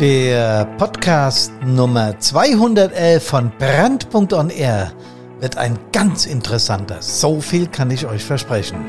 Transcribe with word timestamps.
Der 0.00 0.66
Podcast 0.78 1.52
Nummer 1.64 2.18
211 2.18 3.24
von 3.24 3.52
Brand.on 3.58 4.50
Air 4.50 4.92
wird 5.40 5.56
ein 5.56 5.78
ganz 5.92 6.26
interessanter. 6.26 6.98
So 7.00 7.40
viel 7.40 7.66
kann 7.66 7.90
ich 7.90 8.06
euch 8.06 8.24
versprechen. 8.24 8.84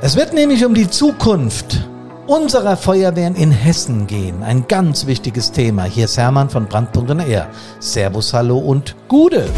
Es 0.00 0.16
wird 0.16 0.32
nämlich 0.32 0.64
um 0.64 0.74
die 0.74 0.88
Zukunft 0.88 1.88
unserer 2.26 2.76
Feuerwehren 2.76 3.34
in 3.34 3.50
Hessen 3.50 4.06
gehen. 4.06 4.42
Ein 4.42 4.66
ganz 4.68 5.06
wichtiges 5.06 5.52
Thema. 5.52 5.84
Hier 5.84 6.06
ist 6.06 6.16
Hermann 6.16 6.48
von 6.50 6.66
Brand.on 6.66 7.20
Air. 7.20 7.48
Servus, 7.78 8.32
hallo 8.32 8.58
und 8.58 8.96
Gude. 9.08 9.48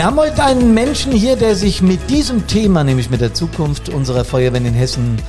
Wir 0.00 0.06
haben 0.06 0.16
heute 0.16 0.42
einen 0.42 0.72
Menschen 0.72 1.12
hier, 1.12 1.36
der 1.36 1.54
sich 1.54 1.82
mit 1.82 2.08
diesem 2.08 2.46
Thema, 2.46 2.82
nämlich 2.84 3.10
mit 3.10 3.20
der 3.20 3.34
Zukunft 3.34 3.90
unserer 3.90 4.24
Feuerwehren 4.24 4.64
in 4.64 4.72
Hessen, 4.72 5.20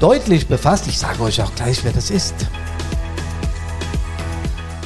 deutlich 0.00 0.48
befasst. 0.48 0.88
Ich 0.88 0.98
sage 0.98 1.22
euch 1.22 1.40
auch 1.40 1.54
gleich, 1.54 1.84
wer 1.84 1.92
das 1.92 2.10
ist. 2.10 2.34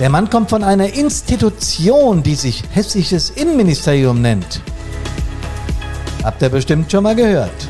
Der 0.00 0.10
Mann 0.10 0.28
kommt 0.28 0.50
von 0.50 0.62
einer 0.62 0.92
Institution, 0.92 2.22
die 2.22 2.34
sich 2.34 2.62
Hessisches 2.72 3.30
Innenministerium 3.30 4.20
nennt. 4.20 4.60
Habt 6.22 6.42
ihr 6.42 6.50
bestimmt 6.50 6.92
schon 6.92 7.04
mal 7.04 7.16
gehört. 7.16 7.68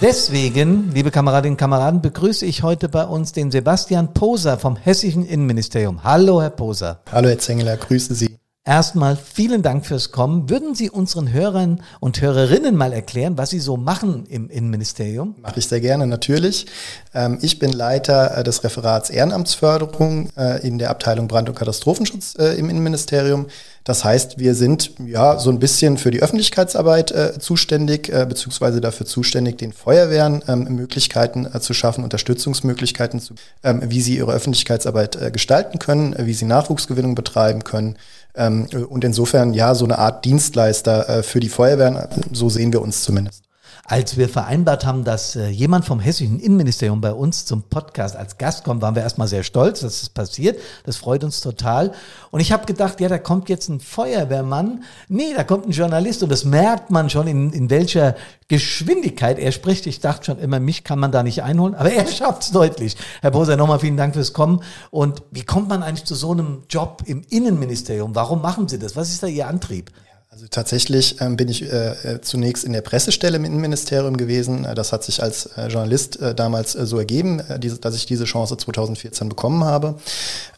Deswegen, 0.00 0.92
liebe 0.94 1.10
Kameradinnen 1.10 1.54
und 1.54 1.58
Kameraden, 1.58 2.00
begrüße 2.00 2.46
ich 2.46 2.62
heute 2.62 2.88
bei 2.88 3.04
uns 3.04 3.32
den 3.32 3.50
Sebastian 3.50 4.14
Poser 4.14 4.56
vom 4.56 4.76
Hessischen 4.76 5.26
Innenministerium. 5.26 6.04
Hallo, 6.04 6.40
Herr 6.40 6.50
Poser. 6.50 7.00
Hallo, 7.10 7.28
Herr 7.28 7.38
Zengeler, 7.40 7.76
grüße 7.76 8.14
Sie. 8.14 8.38
Erstmal 8.64 9.16
vielen 9.16 9.62
Dank 9.62 9.86
fürs 9.86 10.12
Kommen. 10.12 10.50
Würden 10.50 10.76
Sie 10.76 10.88
unseren 10.88 11.32
Hörern 11.32 11.82
und 11.98 12.20
Hörerinnen 12.20 12.76
mal 12.76 12.92
erklären, 12.92 13.38
was 13.38 13.50
Sie 13.50 13.58
so 13.58 13.76
machen 13.76 14.26
im 14.26 14.50
Innenministerium? 14.50 15.34
Mache 15.40 15.58
ich 15.58 15.66
sehr 15.66 15.80
gerne, 15.80 16.06
natürlich. 16.06 16.66
Ähm, 17.12 17.38
ich 17.40 17.58
bin 17.58 17.72
Leiter 17.72 18.36
äh, 18.36 18.44
des 18.44 18.62
Referats 18.62 19.10
Ehrenamtsförderung 19.10 20.28
äh, 20.36 20.64
in 20.64 20.78
der 20.78 20.90
Abteilung 20.90 21.26
Brand- 21.26 21.48
und 21.48 21.56
Katastrophenschutz 21.56 22.36
äh, 22.38 22.56
im 22.58 22.68
Innenministerium. 22.70 23.46
Das 23.88 24.04
heißt, 24.04 24.38
wir 24.38 24.54
sind 24.54 24.90
ja 25.06 25.38
so 25.38 25.48
ein 25.48 25.58
bisschen 25.58 25.96
für 25.96 26.10
die 26.10 26.20
Öffentlichkeitsarbeit 26.20 27.10
äh, 27.10 27.38
zuständig, 27.38 28.10
äh, 28.10 28.26
beziehungsweise 28.28 28.82
dafür 28.82 29.06
zuständig, 29.06 29.56
den 29.56 29.72
Feuerwehren 29.72 30.44
ähm, 30.46 30.64
Möglichkeiten 30.76 31.46
äh, 31.46 31.58
zu 31.60 31.72
schaffen, 31.72 32.04
Unterstützungsmöglichkeiten 32.04 33.18
zu, 33.18 33.32
ähm, 33.64 33.80
wie 33.86 34.02
sie 34.02 34.18
ihre 34.18 34.30
Öffentlichkeitsarbeit 34.30 35.16
äh, 35.16 35.30
gestalten 35.30 35.78
können, 35.78 36.12
äh, 36.12 36.26
wie 36.26 36.34
sie 36.34 36.44
Nachwuchsgewinnung 36.44 37.14
betreiben 37.14 37.64
können. 37.64 37.96
Ähm, 38.34 38.66
und 38.90 39.04
insofern 39.04 39.54
ja 39.54 39.74
so 39.74 39.86
eine 39.86 39.96
Art 39.96 40.26
Dienstleister 40.26 41.08
äh, 41.08 41.22
für 41.22 41.40
die 41.40 41.48
Feuerwehren, 41.48 41.96
so 42.30 42.50
sehen 42.50 42.74
wir 42.74 42.82
uns 42.82 43.02
zumindest 43.04 43.47
als 43.88 44.18
wir 44.18 44.28
vereinbart 44.28 44.84
haben, 44.84 45.02
dass 45.02 45.34
äh, 45.34 45.48
jemand 45.48 45.86
vom 45.86 45.98
hessischen 45.98 46.38
Innenministerium 46.40 47.00
bei 47.00 47.12
uns 47.12 47.46
zum 47.46 47.62
Podcast 47.62 48.16
als 48.16 48.36
Gast 48.36 48.62
kommt, 48.62 48.82
waren 48.82 48.94
wir 48.94 49.02
erstmal 49.02 49.28
sehr 49.28 49.42
stolz, 49.42 49.80
dass 49.80 50.02
es 50.02 50.10
passiert. 50.10 50.60
Das 50.84 50.98
freut 50.98 51.24
uns 51.24 51.40
total. 51.40 51.92
Und 52.30 52.40
ich 52.40 52.52
habe 52.52 52.66
gedacht, 52.66 53.00
ja, 53.00 53.08
da 53.08 53.16
kommt 53.16 53.48
jetzt 53.48 53.70
ein 53.70 53.80
Feuerwehrmann. 53.80 54.84
Nee, 55.08 55.32
da 55.34 55.42
kommt 55.42 55.66
ein 55.66 55.72
Journalist 55.72 56.22
und 56.22 56.30
das 56.30 56.44
merkt 56.44 56.90
man 56.90 57.08
schon, 57.08 57.26
in, 57.26 57.50
in 57.54 57.70
welcher 57.70 58.14
Geschwindigkeit 58.48 59.38
er 59.38 59.52
spricht. 59.52 59.86
Ich 59.86 60.00
dachte 60.00 60.26
schon 60.26 60.38
immer, 60.38 60.60
mich 60.60 60.84
kann 60.84 60.98
man 60.98 61.10
da 61.10 61.22
nicht 61.22 61.42
einholen, 61.42 61.74
aber 61.74 61.90
er 61.90 62.06
schafft 62.12 62.42
es 62.42 62.50
deutlich. 62.50 62.94
Herr 63.22 63.30
Boser, 63.30 63.56
nochmal 63.56 63.78
vielen 63.78 63.96
Dank 63.96 64.12
fürs 64.12 64.34
Kommen. 64.34 64.60
Und 64.90 65.22
wie 65.30 65.44
kommt 65.44 65.70
man 65.70 65.82
eigentlich 65.82 66.04
zu 66.04 66.14
so 66.14 66.32
einem 66.32 66.64
Job 66.68 67.04
im 67.06 67.22
Innenministerium? 67.30 68.14
Warum 68.14 68.42
machen 68.42 68.68
Sie 68.68 68.78
das? 68.78 68.96
Was 68.96 69.08
ist 69.08 69.22
da 69.22 69.28
Ihr 69.28 69.48
Antrieb? 69.48 69.90
Also 70.30 70.44
tatsächlich 70.50 71.22
ähm, 71.22 71.38
bin 71.38 71.48
ich 71.48 71.62
äh, 71.62 71.92
äh, 72.02 72.20
zunächst 72.20 72.62
in 72.64 72.74
der 72.74 72.82
Pressestelle 72.82 73.38
im 73.38 73.46
Innenministerium 73.46 74.18
gewesen. 74.18 74.66
Äh, 74.66 74.74
das 74.74 74.92
hat 74.92 75.02
sich 75.02 75.22
als 75.22 75.46
äh, 75.56 75.68
Journalist 75.68 76.20
äh, 76.20 76.34
damals 76.34 76.74
äh, 76.74 76.84
so 76.84 76.98
ergeben, 76.98 77.42
diese, 77.56 77.78
dass 77.78 77.94
ich 77.94 78.04
diese 78.04 78.24
Chance 78.24 78.58
2014 78.58 79.30
bekommen 79.30 79.64
habe. 79.64 79.94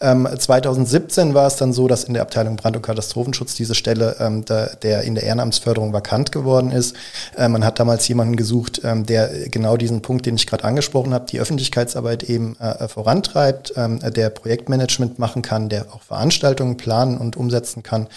Ähm, 0.01 0.29
2017 0.37 1.35
war 1.35 1.47
es 1.47 1.55
dann 1.55 1.73
so, 1.73 1.87
dass 1.87 2.03
in 2.03 2.15
der 2.15 2.23
Abteilung 2.23 2.57
Brand- 2.57 2.75
und 2.75 2.83
Katastrophenschutz 2.83 3.55
diese 3.55 3.77
Stelle, 3.77 4.17
ähm, 4.19 4.45
der, 4.45 4.75
der, 4.75 5.03
in 5.03 5.15
der 5.15 5.23
Ehrenamtsförderung 5.23 5.93
vakant 5.93 6.33
geworden 6.33 6.73
ist. 6.73 6.97
man 7.37 7.65
hat 7.65 7.79
damals 7.79 8.09
jemanden 8.09 8.37
gesucht, 8.37 8.81
ähm, 8.83 9.07
der 9.07 9.49
genau 9.51 9.77
diesen 9.77 10.03
Punkt, 10.03 10.27
den 10.27 10.35
ich 10.35 10.49
gerade 10.49 10.65
angesprochen 10.65 11.15
habe, 11.15 11.27
die 11.27 11.39
Öffentlichkeitsarbeit 11.39 12.25
eben 12.25 12.57
vorantreibt, 12.89 13.75
ähm, 13.77 14.01
der 14.01 14.31
Projektmanagement 14.31 15.19
machen 15.19 15.43
kann, 15.43 15.69
der 15.69 15.87
auch 15.93 16.03
Veranstaltungen 16.03 16.77
planen 16.77 17.19
und 17.19 17.37
umsetzen 17.37 17.83
kann 17.83 18.09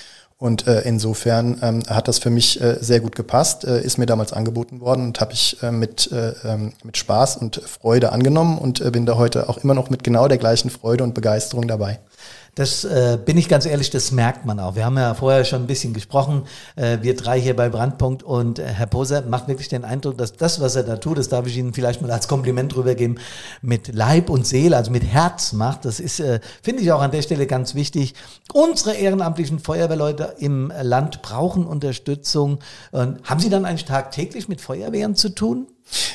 und 0.44 0.68
äh, 0.68 0.82
insofern 0.82 1.58
ähm, 1.62 1.84
hat 1.88 2.10
das 2.10 2.20
für 2.20 2.30
mich 2.30 2.60
äh, 2.60 2.76
sehr 2.82 3.00
gut 3.00 3.16
gepasst, 3.16 3.64
äh, 3.64 3.82
ist 3.82 3.98
mir 3.98 4.06
damals 4.06 4.34
angeboten 4.34 4.82
worden 4.82 5.06
und 5.06 5.22
habe 5.22 5.32
ich 5.32 5.64
äh, 5.64 5.72
mit, 5.72 6.12
äh, 6.12 6.34
ähm, 6.44 6.74
mit 6.84 6.98
Spaß 6.98 7.38
und 7.38 7.62
Freude 7.66 8.12
angenommen 8.12 8.58
und 8.58 8.82
äh, 8.82 8.92
bin 8.92 9.06
da 9.06 9.16
heute 9.16 9.48
auch 9.48 9.60
immer 9.60 9.74
noch 9.74 9.90
mit 9.90 10.04
genau 10.04 10.28
der 10.28 10.38
gleichen 10.38 10.70
Freude 10.70 11.06
und 11.06 11.14
Begeisterung 11.14 11.70
dabei. 11.70 12.00
Das 12.56 12.84
äh, 12.84 13.18
bin 13.24 13.36
ich 13.40 13.50
ganz 13.50 13.66
ehrlich, 13.66 13.90
das 13.90 14.12
merkt 14.12 14.46
man 14.46 14.60
auch. 14.60 14.76
Wir 14.76 14.86
haben 14.86 14.98
ja 14.98 15.16
vorher 15.16 15.44
schon 15.44 15.64
ein 15.64 15.68
bisschen 15.68 15.92
gesprochen, 15.92 16.44
äh, 16.76 17.00
wir 17.02 17.16
drei 17.16 17.42
hier 17.42 17.56
bei 17.56 17.68
Brandpunkt 17.68 18.22
und 18.22 18.60
äh, 18.60 18.66
Herr 18.66 18.86
Poser 18.86 19.24
macht 19.24 19.48
wirklich 19.48 19.70
den 19.70 19.84
Eindruck, 19.84 20.20
dass 20.20 20.34
das, 20.34 20.62
was 20.62 20.76
er 20.76 20.84
da 20.84 20.98
tut, 20.98 21.18
das 21.18 21.30
darf 21.30 21.48
ich 21.48 21.58
Ihnen 21.58 21.74
vielleicht 21.74 22.04
mal 22.04 22.12
als 22.12 22.28
Kompliment 22.28 22.76
rübergeben, 22.76 23.20
mit 23.64 23.96
Leib 23.96 24.30
und 24.30 24.46
Seele, 24.46 24.78
also 24.78 24.92
mit 24.92 25.04
Herz 25.04 25.54
macht. 25.54 25.86
Das 25.86 26.00
ist, 26.00 26.20
äh, 26.20 26.42
finde 26.62 26.84
ich 26.84 26.92
auch 26.92 27.02
an 27.02 27.10
der 27.10 27.24
Stelle 27.24 27.48
ganz 27.48 27.74
wichtig. 27.74 28.14
Unsere 28.54 28.94
ehrenamtlichen 28.94 29.58
Feuerwehrleute 29.58 30.36
im 30.38 30.72
Land 30.80 31.24
brauchen 31.24 31.66
Unterstützung. 31.66 32.60
Und 32.92 33.24
haben 33.24 33.40
Sie 33.40 33.50
dann 33.50 33.66
eigentlich 33.66 33.86
tagtäglich 33.86 34.48
mit 34.48 34.62
Feuerwehren 34.62 35.16
zu 35.16 35.30
tun? 35.30 35.66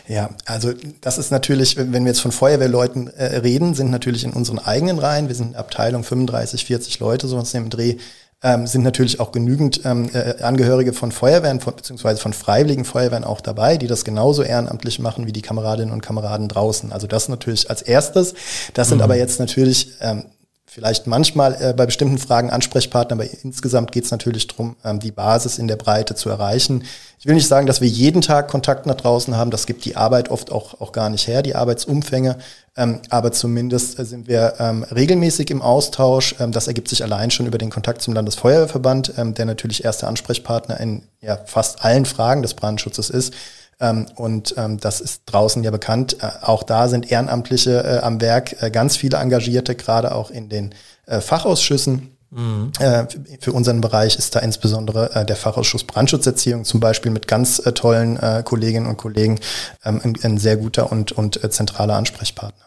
Ja, 0.08 0.30
also 0.46 0.72
das 1.00 1.18
ist 1.18 1.30
natürlich, 1.30 1.76
wenn 1.76 1.92
wir 1.92 2.06
jetzt 2.06 2.20
von 2.20 2.32
Feuerwehrleuten 2.32 3.08
äh, 3.08 3.38
reden, 3.38 3.74
sind 3.74 3.90
natürlich 3.90 4.24
in 4.24 4.32
unseren 4.32 4.58
eigenen 4.58 4.98
Reihen, 4.98 5.28
wir 5.28 5.34
sind 5.34 5.48
eine 5.48 5.58
Abteilung 5.58 6.02
35, 6.02 6.64
40 6.64 6.98
Leute, 7.00 7.28
sowas 7.28 7.52
im 7.54 7.70
Dreh, 7.70 7.96
ähm, 8.42 8.66
sind 8.66 8.82
natürlich 8.82 9.18
auch 9.18 9.32
genügend 9.32 9.84
ähm, 9.84 10.10
äh, 10.12 10.42
Angehörige 10.42 10.92
von 10.92 11.10
Feuerwehren, 11.10 11.60
von, 11.60 11.74
beziehungsweise 11.74 12.20
von 12.20 12.32
freiwilligen 12.32 12.84
Feuerwehren 12.84 13.24
auch 13.24 13.40
dabei, 13.40 13.76
die 13.76 13.88
das 13.88 14.04
genauso 14.04 14.42
ehrenamtlich 14.42 15.00
machen 15.00 15.26
wie 15.26 15.32
die 15.32 15.42
Kameradinnen 15.42 15.92
und 15.92 16.02
Kameraden 16.02 16.48
draußen. 16.48 16.92
Also 16.92 17.06
das 17.06 17.28
natürlich 17.28 17.68
als 17.68 17.82
erstes. 17.82 18.34
Das 18.74 18.88
sind 18.88 18.98
mhm. 18.98 19.04
aber 19.04 19.16
jetzt 19.16 19.40
natürlich 19.40 19.92
ähm, 20.00 20.26
vielleicht 20.66 21.08
manchmal 21.08 21.56
äh, 21.60 21.74
bei 21.76 21.86
bestimmten 21.86 22.18
Fragen 22.18 22.50
Ansprechpartner, 22.50 23.14
aber 23.14 23.26
insgesamt 23.42 23.90
geht 23.90 24.04
es 24.04 24.12
natürlich 24.12 24.46
darum, 24.46 24.76
ähm, 24.84 25.00
die 25.00 25.10
Basis 25.10 25.58
in 25.58 25.66
der 25.66 25.76
Breite 25.76 26.14
zu 26.14 26.28
erreichen. 26.28 26.84
Ich 27.18 27.26
will 27.26 27.34
nicht 27.34 27.48
sagen, 27.48 27.66
dass 27.66 27.80
wir 27.80 27.88
jeden 27.88 28.22
Tag 28.22 28.46
Kontakt 28.46 28.86
nach 28.86 28.94
draußen 28.94 29.36
haben, 29.36 29.50
das 29.50 29.66
gibt 29.66 29.84
die 29.84 29.96
Arbeit 29.96 30.30
oft 30.30 30.52
auch, 30.52 30.80
auch 30.80 30.92
gar 30.92 31.10
nicht 31.10 31.26
her, 31.26 31.42
die 31.42 31.56
Arbeitsumfänge, 31.56 32.38
ähm, 32.76 33.00
aber 33.10 33.32
zumindest 33.32 33.98
äh, 33.98 34.04
sind 34.04 34.28
wir 34.28 34.54
ähm, 34.60 34.84
regelmäßig 34.84 35.50
im 35.50 35.60
Austausch. 35.60 36.36
Ähm, 36.38 36.52
das 36.52 36.68
ergibt 36.68 36.88
sich 36.88 37.02
allein 37.02 37.32
schon 37.32 37.46
über 37.46 37.58
den 37.58 37.70
Kontakt 37.70 38.02
zum 38.02 38.14
Landesfeuerwehrverband, 38.14 39.14
ähm, 39.18 39.34
der 39.34 39.46
natürlich 39.46 39.84
erster 39.84 40.06
Ansprechpartner 40.06 40.78
in 40.78 41.08
ja, 41.20 41.38
fast 41.44 41.84
allen 41.84 42.04
Fragen 42.04 42.42
des 42.42 42.54
Brandschutzes 42.54 43.10
ist. 43.10 43.34
Ähm, 43.80 44.06
und 44.14 44.54
ähm, 44.56 44.78
das 44.78 45.00
ist 45.00 45.22
draußen 45.26 45.64
ja 45.64 45.72
bekannt. 45.72 46.18
Äh, 46.20 46.30
auch 46.42 46.62
da 46.62 46.86
sind 46.86 47.10
Ehrenamtliche 47.10 47.82
äh, 47.82 47.98
am 47.98 48.20
Werk, 48.20 48.62
äh, 48.62 48.70
ganz 48.70 48.96
viele 48.96 49.18
Engagierte, 49.18 49.74
gerade 49.74 50.14
auch 50.14 50.30
in 50.30 50.48
den 50.48 50.72
äh, 51.06 51.20
Fachausschüssen. 51.20 52.16
Mhm. 52.30 52.72
Äh, 52.78 53.06
für 53.40 53.52
unseren 53.52 53.80
Bereich 53.80 54.16
ist 54.16 54.34
da 54.34 54.40
insbesondere 54.40 55.14
äh, 55.14 55.24
der 55.24 55.36
Fachausschuss 55.36 55.84
Brandschutzerziehung 55.84 56.64
zum 56.64 56.80
Beispiel 56.80 57.10
mit 57.10 57.26
ganz 57.26 57.62
tollen 57.74 58.18
Kolleginnen 58.44 58.86
und 58.86 58.96
Kollegen 58.96 59.40
ähm, 59.84 60.00
ein, 60.02 60.14
ein, 60.22 60.38
sehr 60.38 60.56
guter 60.56 60.92
und, 60.92 61.12
und 61.12 61.40
zentraler 61.52 61.94
Ansprechpartner. 61.94 62.66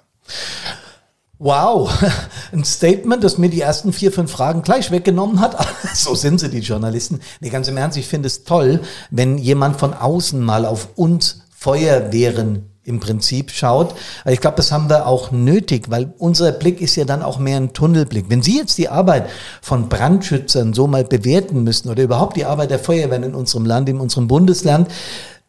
Wow, 1.43 1.91
ein 2.51 2.63
Statement, 2.63 3.23
das 3.23 3.39
mir 3.39 3.49
die 3.49 3.61
ersten 3.61 3.93
vier, 3.93 4.11
fünf 4.11 4.31
Fragen 4.31 4.61
gleich 4.61 4.91
weggenommen 4.91 5.39
hat. 5.39 5.57
so 5.95 6.13
sind 6.13 6.39
sie, 6.39 6.49
die 6.49 6.59
Journalisten. 6.59 7.19
Nee, 7.39 7.49
ganz 7.49 7.67
im 7.67 7.77
Ernst, 7.77 7.97
ich 7.97 8.07
finde 8.07 8.27
es 8.27 8.43
toll, 8.43 8.81
wenn 9.09 9.39
jemand 9.39 9.79
von 9.79 9.93
außen 9.93 10.39
mal 10.39 10.65
auf 10.65 10.89
uns 10.95 11.41
Feuerwehren 11.57 12.70
im 12.83 12.99
Prinzip 12.99 13.51
schaut. 13.51 13.93
Ich 14.25 14.41
glaube, 14.41 14.57
das 14.57 14.71
haben 14.71 14.89
wir 14.89 15.05
auch 15.05 15.31
nötig, 15.31 15.91
weil 15.91 16.13
unser 16.17 16.51
Blick 16.51 16.81
ist 16.81 16.95
ja 16.95 17.05
dann 17.05 17.21
auch 17.21 17.37
mehr 17.37 17.57
ein 17.57 17.73
Tunnelblick. 17.73 18.25
Wenn 18.29 18.41
Sie 18.41 18.57
jetzt 18.57 18.77
die 18.77 18.89
Arbeit 18.89 19.29
von 19.61 19.87
Brandschützern 19.87 20.73
so 20.73 20.87
mal 20.87 21.03
bewerten 21.03 21.63
müssen 21.63 21.89
oder 21.89 22.01
überhaupt 22.01 22.37
die 22.37 22.45
Arbeit 22.45 22.71
der 22.71 22.79
Feuerwehren 22.79 23.23
in 23.23 23.35
unserem 23.35 23.65
Land, 23.65 23.87
in 23.87 23.99
unserem 23.99 24.27
Bundesland, 24.27 24.87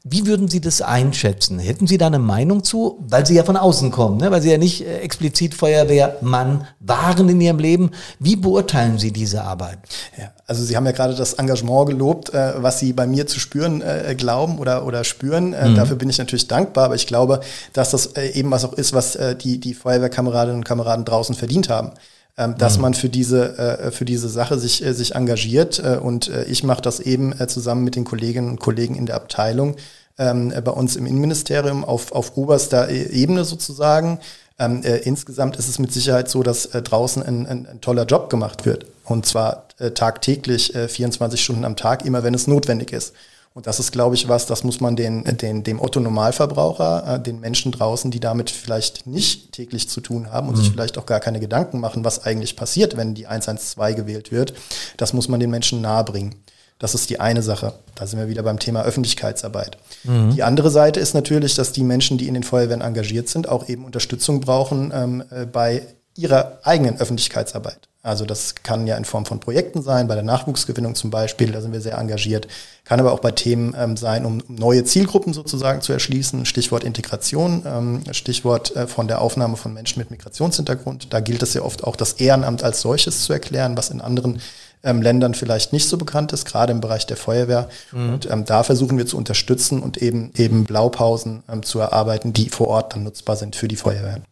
Wie 0.05 0.27
würden 0.27 0.49
Sie 0.49 0.61
das 0.61 0.83
einschätzen? 0.83 1.61
Hätten 1.61 1.87
Sie 1.87 1.97
da 1.97 2.09
eine 2.09 2.19
Meinung 2.19 2.65
zu? 2.65 2.99
Weil 3.07 3.25
Sie 3.25 3.35
ja 3.35 3.45
von 3.45 3.57
außen 3.57 3.93
kommen, 3.93 4.17
ne? 4.17 4.33
weil 4.33 4.43
Sie 4.43 4.51
ja 4.51 4.59
nicht 4.59 4.85
äh, 4.85 4.99
explizit 4.99 5.55
Feuerwehrmann 5.55 6.67
waren 6.81 7.29
in 7.29 7.41
Ihrem 7.41 7.61
Leben. 7.61 7.93
Wie 8.19 8.35
beurteilen 8.35 8.99
Sie 8.99 9.13
diese 9.13 9.45
Arbeit? 9.45 9.79
Ja, 10.19 10.33
also 10.49 10.65
Sie 10.65 10.77
haben 10.77 10.87
ja 10.87 10.93
gerade 10.93 11.15
das 11.15 11.35
Engagement 11.35 11.89
gelobt, 11.89 12.35
äh, 12.35 12.55
was 12.57 12.81
Sie 12.81 12.93
bei 12.93 13.07
mir 13.07 13.29
zu 13.29 13.39
spüren 13.39 13.81
äh, 13.81 14.17
glauben 14.19 14.59
oder, 14.59 14.87
oder 14.87 15.05
spüren. 15.05 15.53
Äh, 15.53 15.69
mhm. 15.69 15.77
Dafür 15.77 15.95
bin 15.95 16.11
ich 16.11 16.19
natürlich 16.19 16.49
dankbar, 16.49 16.87
aber 16.87 16.97
ich 16.97 17.07
glaube, 17.07 17.41
dass 17.73 17.93
das 17.93 18.07
äh, 18.07 18.31
eben 18.31 18.51
was 18.51 18.65
auch 18.65 18.73
ist, 18.73 18.93
was 18.93 19.15
äh, 19.15 19.37
die, 19.37 19.61
die 19.61 19.73
Feuerwehrkameradinnen 19.75 20.59
und 20.59 20.65
Kameraden 20.65 21.05
draußen 21.05 21.37
verdient 21.37 21.69
haben 21.69 21.93
dass 22.37 22.76
mhm. 22.76 22.82
man 22.82 22.94
für 22.94 23.08
diese, 23.08 23.58
äh, 23.58 23.90
für 23.90 24.05
diese 24.05 24.29
Sache 24.29 24.58
sich, 24.58 24.84
äh, 24.84 24.94
sich 24.94 25.14
engagiert. 25.14 25.79
Äh, 25.79 25.99
und 25.99 26.31
ich 26.49 26.64
mache 26.64 26.82
das 26.82 27.00
eben 27.00 27.34
zusammen 27.49 27.84
mit 27.84 27.96
den 27.96 28.05
Kolleginnen 28.05 28.49
und 28.49 28.61
Kollegen 28.61 28.94
in 28.94 29.06
der 29.06 29.17
Abteilung 29.17 29.76
ähm, 30.19 30.52
bei 30.64 30.70
uns 30.70 30.96
im 30.96 31.06
Innenministerium 31.06 31.84
auf, 31.84 32.12
auf 32.12 32.37
oberster 32.37 32.88
Ebene 32.88 33.44
sozusagen. 33.44 34.19
Ähm, 34.58 34.82
äh, 34.82 34.99
insgesamt 34.99 35.56
ist 35.56 35.69
es 35.69 35.79
mit 35.79 35.93
Sicherheit 35.93 36.29
so, 36.29 36.43
dass 36.43 36.69
draußen 36.70 37.23
ein, 37.23 37.46
ein, 37.46 37.67
ein, 37.67 37.81
toller 37.81 38.05
Job 38.05 38.31
gemacht 38.31 38.64
wird. 38.64 38.87
Und 39.05 39.26
zwar 39.26 39.67
tagtäglich, 39.94 40.75
äh, 40.75 40.88
24 40.88 41.43
Stunden 41.43 41.64
am 41.64 41.76
Tag, 41.76 42.05
immer 42.05 42.23
wenn 42.23 42.34
es 42.34 42.46
notwendig 42.46 42.93
ist. 42.93 43.14
Und 43.55 43.67
das 43.67 43.79
ist, 43.79 43.93
glaube 43.93 44.15
ich, 44.15 44.29
was, 44.29 44.47
das 44.47 44.65
muss 44.65 44.81
man 44.81 44.97
den, 44.97 45.25
den, 45.25 45.63
dem 45.63 45.81
Otto-Normalverbraucher, 45.81 47.17
äh, 47.17 47.23
den 47.23 47.41
Menschen 47.41 47.71
draußen, 47.71 48.11
die 48.11 48.21
damit 48.21 48.51
vielleicht 48.51 49.07
nicht 49.07 49.53
täglich 49.53 49.89
zu 49.89 50.01
tun 50.01 50.33
haben 50.33 50.49
und 50.49 50.57
mhm. 50.57 50.61
sich 50.61 50.71
vielleicht 50.71 50.97
auch 50.97 51.07
gar 51.07 51.21
keine 51.21 51.39
Gedanken 51.39 51.79
machen, 51.79 52.05
was 52.05 52.25
eigentlich 52.25 52.57
passiert, 52.57 52.97
wenn 52.97 53.15
die 53.15 53.27
112 53.27 53.97
gewählt 53.97 54.33
wird, 54.33 54.55
das 54.97 55.13
muss 55.13 55.29
man 55.29 55.39
den 55.39 55.51
Menschen 55.51 55.83
nahebringen. 55.83 56.35
Das 56.79 56.97
ist 56.97 57.11
die 57.11 57.21
eine 57.21 57.43
Sache. 57.43 57.75
Da 57.95 58.07
sind 58.07 58.19
wir 58.19 58.29
wieder 58.29 58.43
beim 58.43 58.59
Thema 58.59 58.83
Öffentlichkeitsarbeit. 58.83 59.77
Mhm. 60.03 60.35
Die 60.35 60.43
andere 60.43 60.71
Seite 60.71 60.99
ist 60.99 61.15
natürlich, 61.15 61.55
dass 61.55 61.71
die 61.71 61.85
Menschen, 61.85 62.19
die 62.19 62.27
in 62.27 62.35
den 62.35 62.43
Feuerwehren 62.43 62.81
engagiert 62.81 63.29
sind, 63.29 63.49
auch 63.49 63.69
eben 63.69 63.85
Unterstützung 63.85 64.41
brauchen 64.41 64.93
ähm, 64.93 65.23
äh, 65.31 65.47
bei 65.47 65.87
ihrer 66.17 66.59
eigenen 66.62 66.99
Öffentlichkeitsarbeit. 66.99 67.88
Also 68.05 68.25
das 68.25 68.56
kann 68.56 68.88
ja 68.88 68.97
in 68.97 69.05
Form 69.05 69.26
von 69.26 69.38
Projekten 69.38 69.81
sein, 69.81 70.09
bei 70.09 70.14
der 70.17 70.25
Nachwuchsgewinnung 70.25 70.97
zum 70.97 71.11
Beispiel, 71.11 71.53
da 71.53 71.61
sind 71.61 71.73
wir 71.73 71.81
sehr 71.81 71.99
engagiert. 71.99 72.49
Kann 72.85 72.99
aber 72.99 73.12
auch 73.12 73.20
bei 73.20 73.31
Themen 73.31 73.76
ähm, 73.79 73.97
sein, 73.97 74.26
um 74.26 74.43
neue 74.49 74.82
Zielgruppen 74.82 75.32
sozusagen 75.32 75.82
zu 75.82 75.93
erschließen. 75.93 76.44
Stichwort 76.44 76.82
Integration, 76.82 77.62
ähm, 77.64 78.03
Stichwort 78.11 78.75
äh, 78.75 78.88
von 78.88 79.06
der 79.06 79.20
Aufnahme 79.20 79.56
von 79.56 79.73
Menschen 79.73 80.00
mit 80.00 80.11
Migrationshintergrund. 80.11 81.12
Da 81.12 81.20
gilt 81.20 81.44
es 81.44 81.55
ja 81.55 81.62
oft 81.62 81.85
auch, 81.85 81.94
das 81.94 82.15
Ehrenamt 82.15 82.65
als 82.65 82.81
solches 82.81 83.23
zu 83.23 83.32
erklären, 83.32 83.76
was 83.76 83.91
in 83.91 84.00
anderen 84.00 84.41
ähm, 84.82 85.00
Ländern 85.00 85.35
vielleicht 85.35 85.73
nicht 85.73 85.88
so 85.88 85.97
bekannt 85.97 86.32
ist, 86.32 86.44
gerade 86.44 86.73
im 86.73 86.81
Bereich 86.81 87.06
der 87.06 87.17
Feuerwehr. 87.17 87.69
Mhm. 87.93 88.15
Und 88.15 88.29
ähm, 88.29 88.44
da 88.44 88.65
versuchen 88.65 88.99
wir 88.99 89.06
zu 89.06 89.17
unterstützen 89.17 89.81
und 89.81 89.99
eben 89.99 90.32
eben 90.37 90.65
Blaupausen 90.65 91.44
ähm, 91.49 91.62
zu 91.62 91.79
erarbeiten, 91.79 92.32
die 92.32 92.49
vor 92.49 92.67
Ort 92.67 92.94
dann 92.94 93.05
nutzbar 93.05 93.37
sind 93.37 93.55
für 93.55 93.69
die 93.69 93.76
Feuerwehren. 93.76 94.25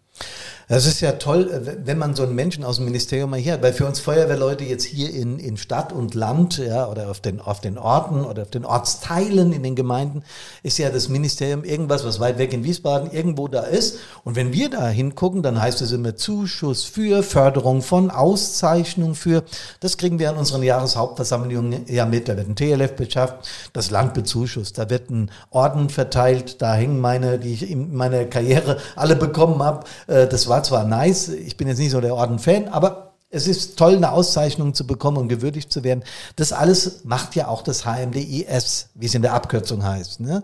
Das 0.71 0.87
ist 0.87 1.01
ja 1.01 1.11
toll, 1.11 1.51
äh, 1.51 1.85
wenn 1.85 1.99
man 1.99 2.15
so 2.15 2.23
einen 2.23 2.37
Menschen 2.37 2.63
aus 2.63 2.77
dem 2.77 2.85
Ministerium 2.85 3.31
mal 3.31 3.41
hier 3.41 3.55
hat, 3.55 3.63
weil 3.63 3.73
für 3.73 3.87
uns 3.87 3.99
Feuerwehrleute 3.99 4.63
jetzt 4.63 4.85
hier 4.85 5.13
in, 5.13 5.41
in 5.41 5.57
Stadt 5.57 5.93
und 5.93 6.15
Land, 6.15 6.59
ja, 6.59 6.87
oder 6.87 7.11
auf 7.11 7.19
den, 7.19 7.41
auf 7.41 7.61
den 7.61 7.77
Orten 7.77 8.25
oder 8.25 8.43
auf 8.43 8.51
den 8.51 8.65
Ortsteilen 8.65 9.53
in 9.53 9.65
den 9.65 9.75
Gemeinden, 9.75 10.23
ist 10.63 10.79
ja 10.79 10.89
das 10.91 11.09
Ministerium 11.09 11.65
irgendwas, 11.65 12.05
was 12.05 12.21
weit 12.21 12.39
weg 12.39 12.53
in 12.53 12.63
Wiesbaden 12.63 13.11
irgendwo 13.11 13.49
da 13.49 13.63
ist. 13.63 13.99
Und 14.23 14.37
wenn 14.37 14.53
wir 14.53 14.71
da 14.71 14.89
hingucken, 14.89 15.43
dann 15.43 15.61
heißt 15.61 15.83
es 15.83 15.91
immer 15.91 16.15
Zuschuss 16.15 16.85
für, 16.85 17.25
Förderung 17.25 17.83
von, 17.83 18.09
Auszeichnung 18.09 19.17
für. 19.17 19.43
Das 19.81 19.99
kriegen 19.99 20.21
wir 20.21 20.31
an 20.31 20.37
unseren 20.37 20.63
Jahreshauptversammlungen 20.63 21.87
ja 21.89 22.07
mit. 22.07 22.29
Da 22.29 22.37
wird 22.37 22.49
ein 22.49 22.55
TLF 22.55 22.93
beschafft, 22.93 23.49
das 23.73 23.91
Land 23.91 24.15
bezuschusst, 24.15 24.79
da 24.79 24.89
wird 24.89 25.11
ein 25.11 25.33
Orden 25.51 25.91
verteilt, 25.91 26.63
da 26.63 26.75
hängen 26.75 27.01
meine, 27.01 27.41
die 27.41 27.55
ich 27.55 27.69
in 27.69 27.93
meiner 27.93 28.25
Karriere 28.27 28.77
alle 28.95 29.17
bekommen 29.17 29.61
habe. 29.65 29.85
Äh, 30.07 30.29
das 30.29 30.47
war 30.47 30.60
war 30.61 30.65
zwar 30.65 30.85
nice, 30.85 31.29
ich 31.29 31.57
bin 31.57 31.69
jetzt 31.69 31.79
nicht 31.79 31.91
so 31.91 32.03
der 32.03 32.15
Orden-Fan, 32.15 32.69
aber 32.69 33.13
es 33.31 33.47
ist 33.47 33.79
toll, 33.79 33.97
eine 33.97 34.11
Auszeichnung 34.13 34.75
zu 34.75 34.87
bekommen 34.87 35.17
und 35.17 35.29
gewürdigt 35.29 35.73
zu 35.73 35.85
werden. 35.85 36.03
Das 36.37 36.53
alles 36.53 37.05
macht 37.05 37.35
ja 37.35 37.49
auch 37.49 37.63
das 37.63 37.85
HMDIS, 37.87 38.89
wie 38.95 39.07
es 39.07 39.15
in 39.15 39.23
der 39.23 39.33
Abkürzung 39.33 39.85
heißt. 39.85 40.21
Ne? 40.21 40.43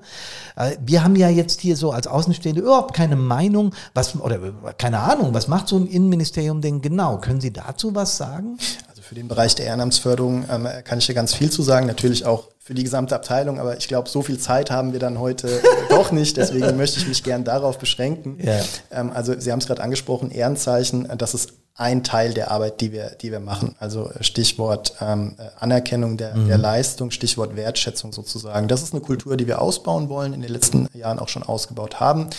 Äh, 0.54 0.76
wir 0.80 1.04
haben 1.04 1.16
ja 1.16 1.28
jetzt 1.28 1.60
hier 1.60 1.76
so 1.76 1.90
als 1.90 2.06
Außenstehende 2.06 2.62
überhaupt 2.62 2.94
keine 2.94 3.16
Meinung, 3.16 3.74
was 3.92 4.18
oder 4.18 4.38
keine 4.78 5.00
Ahnung, 5.00 5.34
was 5.34 5.48
macht 5.48 5.68
so 5.68 5.76
ein 5.76 5.86
Innenministerium 5.86 6.62
denn 6.62 6.80
genau? 6.80 7.18
Können 7.18 7.42
Sie 7.42 7.52
dazu 7.52 7.94
was 7.94 8.16
sagen? 8.16 8.56
Also 8.88 9.02
für 9.02 9.16
den 9.16 9.28
Bereich 9.28 9.54
der 9.56 9.66
Ehrenamtsförderung 9.66 10.44
ähm, 10.48 10.66
kann 10.84 10.98
ich 10.98 11.06
dir 11.06 11.14
ganz 11.14 11.34
viel 11.34 11.50
zu 11.50 11.62
sagen. 11.62 11.86
Natürlich 11.86 12.24
auch 12.24 12.44
für 12.66 12.74
die 12.74 12.82
gesamte 12.82 13.14
Abteilung, 13.14 13.60
aber 13.60 13.78
ich 13.78 13.86
glaube, 13.86 14.08
so 14.08 14.22
viel 14.22 14.38
Zeit 14.38 14.72
haben 14.72 14.92
wir 14.92 14.98
dann 14.98 15.20
heute 15.20 15.62
doch 15.88 16.10
nicht. 16.10 16.36
Deswegen 16.36 16.76
möchte 16.76 16.98
ich 16.98 17.06
mich 17.06 17.22
gern 17.22 17.44
darauf 17.44 17.78
beschränken. 17.78 18.40
Ja. 18.42 18.58
Ähm, 18.90 19.12
also 19.14 19.38
Sie 19.38 19.52
haben 19.52 19.60
es 19.60 19.68
gerade 19.68 19.84
angesprochen, 19.84 20.32
Ehrenzeichen, 20.32 21.08
das 21.16 21.32
ist 21.32 21.52
ein 21.76 22.02
Teil 22.02 22.34
der 22.34 22.50
Arbeit, 22.50 22.80
die 22.80 22.90
wir, 22.90 23.10
die 23.20 23.30
wir 23.30 23.38
machen. 23.38 23.76
Also 23.78 24.10
Stichwort 24.20 24.94
ähm, 25.00 25.36
Anerkennung 25.60 26.16
der, 26.16 26.34
mhm. 26.34 26.48
der 26.48 26.58
Leistung, 26.58 27.12
Stichwort 27.12 27.54
Wertschätzung 27.54 28.12
sozusagen. 28.12 28.66
Das 28.66 28.82
ist 28.82 28.92
eine 28.94 29.02
Kultur, 29.02 29.36
die 29.36 29.46
wir 29.46 29.62
ausbauen 29.62 30.08
wollen, 30.08 30.32
in 30.32 30.42
den 30.42 30.50
letzten 30.50 30.88
Jahren 30.92 31.20
auch 31.20 31.28
schon 31.28 31.44
ausgebaut 31.44 32.00
haben. 32.00 32.30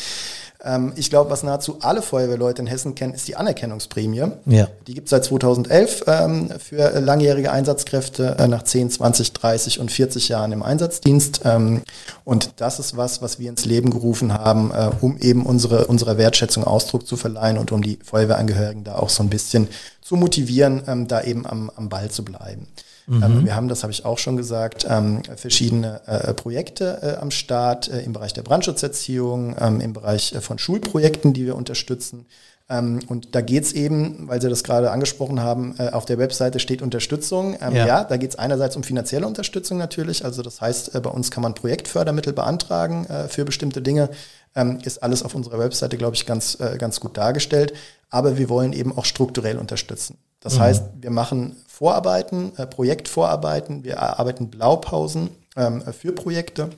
Ähm, 0.68 0.92
ich 0.96 1.10
glaube, 1.10 1.30
was 1.30 1.44
nahezu 1.44 1.78
alle 1.82 2.02
Feuerwehrleute 2.02 2.62
in 2.62 2.68
Hessen 2.68 2.94
kennen, 2.94 3.14
ist 3.14 3.28
die 3.28 3.36
Anerkennungsprämie. 3.36 4.24
Ja. 4.46 4.68
Die 4.86 4.94
gibt 4.94 5.08
es 5.08 5.12
seit 5.12 5.24
2011 5.24 6.04
ähm, 6.08 6.50
für 6.60 7.00
langjährige 7.00 7.52
Einsatzkräfte 7.52 8.36
äh, 8.38 8.48
nach 8.48 8.64
10, 8.64 8.92
20, 8.92 9.34
30 9.34 9.80
und 9.80 9.92
40 9.92 10.28
Jahren 10.30 10.52
im 10.52 10.64
Einsatzdienst. 10.64 11.42
Ähm, 11.46 11.82
und 12.26 12.52
das 12.58 12.80
ist 12.80 12.98
was, 12.98 13.22
was 13.22 13.40
wir 13.40 13.50
ins 13.50 13.66
Leben 13.66 13.92
gerufen 13.92 14.34
haben, 14.34 14.72
äh, 14.72 14.90
um 15.00 15.18
eben 15.18 15.46
unsere, 15.46 15.88
unserer 15.88 16.18
Wertschätzung 16.18 16.66
Ausdruck 16.66 17.08
zu 17.08 17.16
verleihen 17.16 17.58
und 17.58 17.72
um 17.72 17.82
die 17.82 18.00
Feuerwehrangehörigen 18.04 18.84
da 18.84 18.96
auch 18.96 19.10
so 19.10 19.24
ein 19.24 19.30
bisschen 19.30 19.70
zu 20.02 20.18
motivieren, 20.18 20.84
ähm, 20.88 21.08
da 21.08 21.22
eben 21.22 21.46
am, 21.46 21.72
am 21.76 21.88
Ball 21.88 22.12
zu 22.12 22.26
bleiben. 22.26 22.68
Mhm. 23.08 23.24
Ähm, 23.24 23.46
wir 23.46 23.56
haben, 23.56 23.68
das 23.70 23.84
habe 23.84 23.92
ich 23.92 24.06
auch 24.06 24.18
schon 24.18 24.38
gesagt, 24.38 24.86
ähm, 24.90 25.24
verschiedene 25.36 26.02
äh, 26.06 26.34
Projekte 26.34 27.00
äh, 27.02 27.22
am 27.22 27.32
Start 27.32 27.88
äh, 27.88 28.02
im 28.02 28.14
Bereich 28.14 28.34
der 28.34 28.44
Brandschutzerziehung, 28.44 29.56
ähm, 29.60 29.82
im 29.82 29.94
Bereich 29.94 30.36
von 30.42 30.60
Schulprojekten, 30.60 31.34
die 31.34 31.46
wir 31.46 31.56
unterstützen. 31.56 32.26
Ähm, 32.70 33.00
und 33.08 33.34
da 33.34 33.42
geht's 33.42 33.72
eben, 33.72 34.28
weil 34.28 34.42
Sie 34.42 34.50
das 34.50 34.64
gerade 34.64 34.92
angesprochen 34.92 35.42
haben, 35.42 35.76
äh, 35.80 35.90
auf 35.92 36.06
der 36.06 36.18
Webseite 36.18 36.60
steht 36.60 36.82
Unterstützung. 36.82 37.56
Ähm, 37.62 37.76
ja. 37.76 37.88
ja. 37.88 38.04
da 38.04 38.18
geht's 38.18 38.36
einerseits 38.36 38.76
um 38.76 38.84
finanzielle 38.84 39.26
Unterstützung 39.26 39.78
natürlich. 39.78 40.26
Also 40.26 40.42
das 40.42 40.60
heißt, 40.60 40.94
äh, 40.94 41.00
bei 41.00 41.10
uns 41.10 41.32
kann 41.32 41.44
man 41.44 41.54
Projektfördermittel 41.54 42.34
beantragen 42.34 43.06
äh, 43.06 43.30
für 43.30 43.46
bestimmte 43.46 43.82
Dinge. 43.82 44.10
Ähm, 44.54 44.80
ist 44.84 45.02
alles 45.02 45.24
auf 45.24 45.34
unserer 45.34 45.60
Webseite, 45.60 45.98
glaube 45.98 46.16
ich, 46.16 46.26
ganz, 46.26 46.58
ganz 46.78 47.00
gut 47.00 47.16
dargestellt. 47.16 47.74
Aber 48.10 48.38
wir 48.38 48.50
wollen 48.50 48.74
eben 48.74 48.98
auch 48.98 49.06
strukturell 49.06 49.58
unterstützen. 49.58 50.18
Das 50.48 50.56
mhm. 50.56 50.62
heißt, 50.62 50.84
wir 51.02 51.10
machen 51.10 51.58
Vorarbeiten, 51.68 52.54
äh, 52.56 52.66
Projektvorarbeiten, 52.66 53.84
wir 53.84 53.96
erarbeiten 53.96 54.50
Blaupausen 54.50 55.30
ähm, 55.58 55.82
für 55.92 56.14
Projekte. 56.14 56.70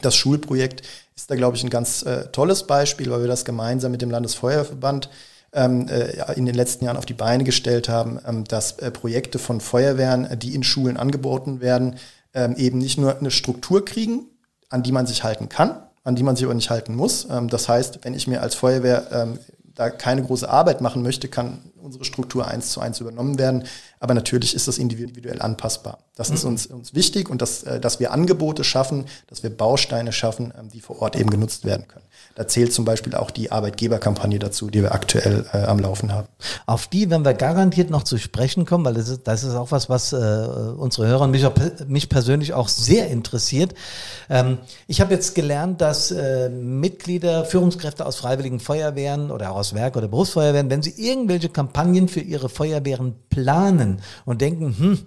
Das 0.00 0.14
Schulprojekt 0.14 0.82
ist 1.16 1.28
da, 1.28 1.34
glaube 1.34 1.56
ich, 1.56 1.64
ein 1.64 1.70
ganz 1.70 2.04
äh, 2.04 2.26
tolles 2.28 2.68
Beispiel, 2.68 3.10
weil 3.10 3.22
wir 3.22 3.26
das 3.26 3.44
gemeinsam 3.44 3.90
mit 3.90 4.00
dem 4.00 4.12
Landesfeuerverband 4.12 5.10
ähm, 5.52 5.88
äh, 5.88 6.32
in 6.34 6.46
den 6.46 6.54
letzten 6.54 6.84
Jahren 6.84 6.96
auf 6.96 7.04
die 7.04 7.14
Beine 7.14 7.42
gestellt 7.42 7.88
haben, 7.88 8.20
ähm, 8.24 8.44
dass 8.44 8.78
äh, 8.78 8.92
Projekte 8.92 9.40
von 9.40 9.60
Feuerwehren, 9.60 10.26
äh, 10.26 10.36
die 10.36 10.54
in 10.54 10.62
Schulen 10.62 10.96
angeboten 10.96 11.60
werden, 11.60 11.96
ähm, 12.32 12.54
eben 12.56 12.78
nicht 12.78 12.96
nur 12.96 13.18
eine 13.18 13.32
Struktur 13.32 13.84
kriegen, 13.84 14.26
an 14.68 14.84
die 14.84 14.92
man 14.92 15.08
sich 15.08 15.24
halten 15.24 15.48
kann, 15.48 15.82
an 16.04 16.14
die 16.14 16.22
man 16.22 16.36
sich 16.36 16.44
aber 16.44 16.54
nicht 16.54 16.70
halten 16.70 16.94
muss. 16.94 17.26
Ähm, 17.28 17.48
das 17.48 17.68
heißt, 17.68 18.04
wenn 18.04 18.14
ich 18.14 18.28
mir 18.28 18.40
als 18.40 18.54
Feuerwehr 18.54 19.08
ähm, 19.10 19.40
da 19.74 19.90
keine 19.90 20.22
große 20.22 20.48
Arbeit 20.48 20.80
machen 20.80 21.02
möchte, 21.02 21.28
kann 21.28 21.70
unsere 21.80 22.04
Struktur 22.04 22.46
eins 22.46 22.70
zu 22.70 22.80
eins 22.80 23.00
übernommen 23.00 23.38
werden. 23.38 23.64
Aber 23.98 24.14
natürlich 24.14 24.54
ist 24.54 24.68
das 24.68 24.78
individuell 24.78 25.40
anpassbar. 25.40 25.98
Das 26.16 26.28
mhm. 26.28 26.34
ist 26.34 26.44
uns, 26.44 26.66
uns 26.66 26.94
wichtig 26.94 27.30
und 27.30 27.40
dass, 27.40 27.62
äh, 27.62 27.80
dass 27.80 28.00
wir 28.00 28.12
Angebote 28.12 28.64
schaffen, 28.64 29.06
dass 29.28 29.42
wir 29.42 29.50
Bausteine 29.50 30.12
schaffen, 30.12 30.52
ähm, 30.58 30.68
die 30.68 30.80
vor 30.80 31.00
Ort 31.00 31.16
eben 31.16 31.30
genutzt 31.30 31.64
werden 31.64 31.88
können. 31.88 32.04
Da 32.40 32.48
zählt 32.48 32.72
zum 32.72 32.86
Beispiel 32.86 33.14
auch 33.14 33.30
die 33.30 33.52
Arbeitgeberkampagne 33.52 34.38
dazu, 34.38 34.70
die 34.70 34.80
wir 34.80 34.94
aktuell 34.94 35.44
äh, 35.52 35.58
am 35.58 35.78
Laufen 35.78 36.10
haben. 36.10 36.26
Auf 36.64 36.86
die 36.86 37.10
werden 37.10 37.22
wir 37.22 37.34
garantiert 37.34 37.90
noch 37.90 38.02
zu 38.02 38.16
sprechen 38.16 38.64
kommen, 38.64 38.82
weil 38.86 38.94
das 38.94 39.10
ist, 39.10 39.28
das 39.28 39.44
ist 39.44 39.54
auch 39.54 39.72
was, 39.72 39.90
was 39.90 40.14
äh, 40.14 40.16
unsere 40.16 41.06
Hörer 41.06 41.24
und 41.24 41.32
mich, 41.32 41.44
auch, 41.44 41.52
mich 41.86 42.08
persönlich 42.08 42.54
auch 42.54 42.68
sehr 42.68 43.08
interessiert. 43.08 43.74
Ähm, 44.30 44.56
ich 44.86 45.02
habe 45.02 45.12
jetzt 45.12 45.34
gelernt, 45.34 45.82
dass 45.82 46.12
äh, 46.12 46.48
Mitglieder, 46.48 47.44
Führungskräfte 47.44 48.06
aus 48.06 48.16
Freiwilligen 48.16 48.58
Feuerwehren 48.58 49.30
oder 49.30 49.52
auch 49.52 49.56
aus 49.56 49.74
Werk- 49.74 49.98
oder 49.98 50.08
Berufsfeuerwehren, 50.08 50.70
wenn 50.70 50.80
sie 50.80 50.94
irgendwelche 50.96 51.50
Kampagnen 51.50 52.08
für 52.08 52.20
ihre 52.20 52.48
Feuerwehren 52.48 53.16
planen 53.28 54.00
und 54.24 54.40
denken, 54.40 54.74
hm, 54.78 54.98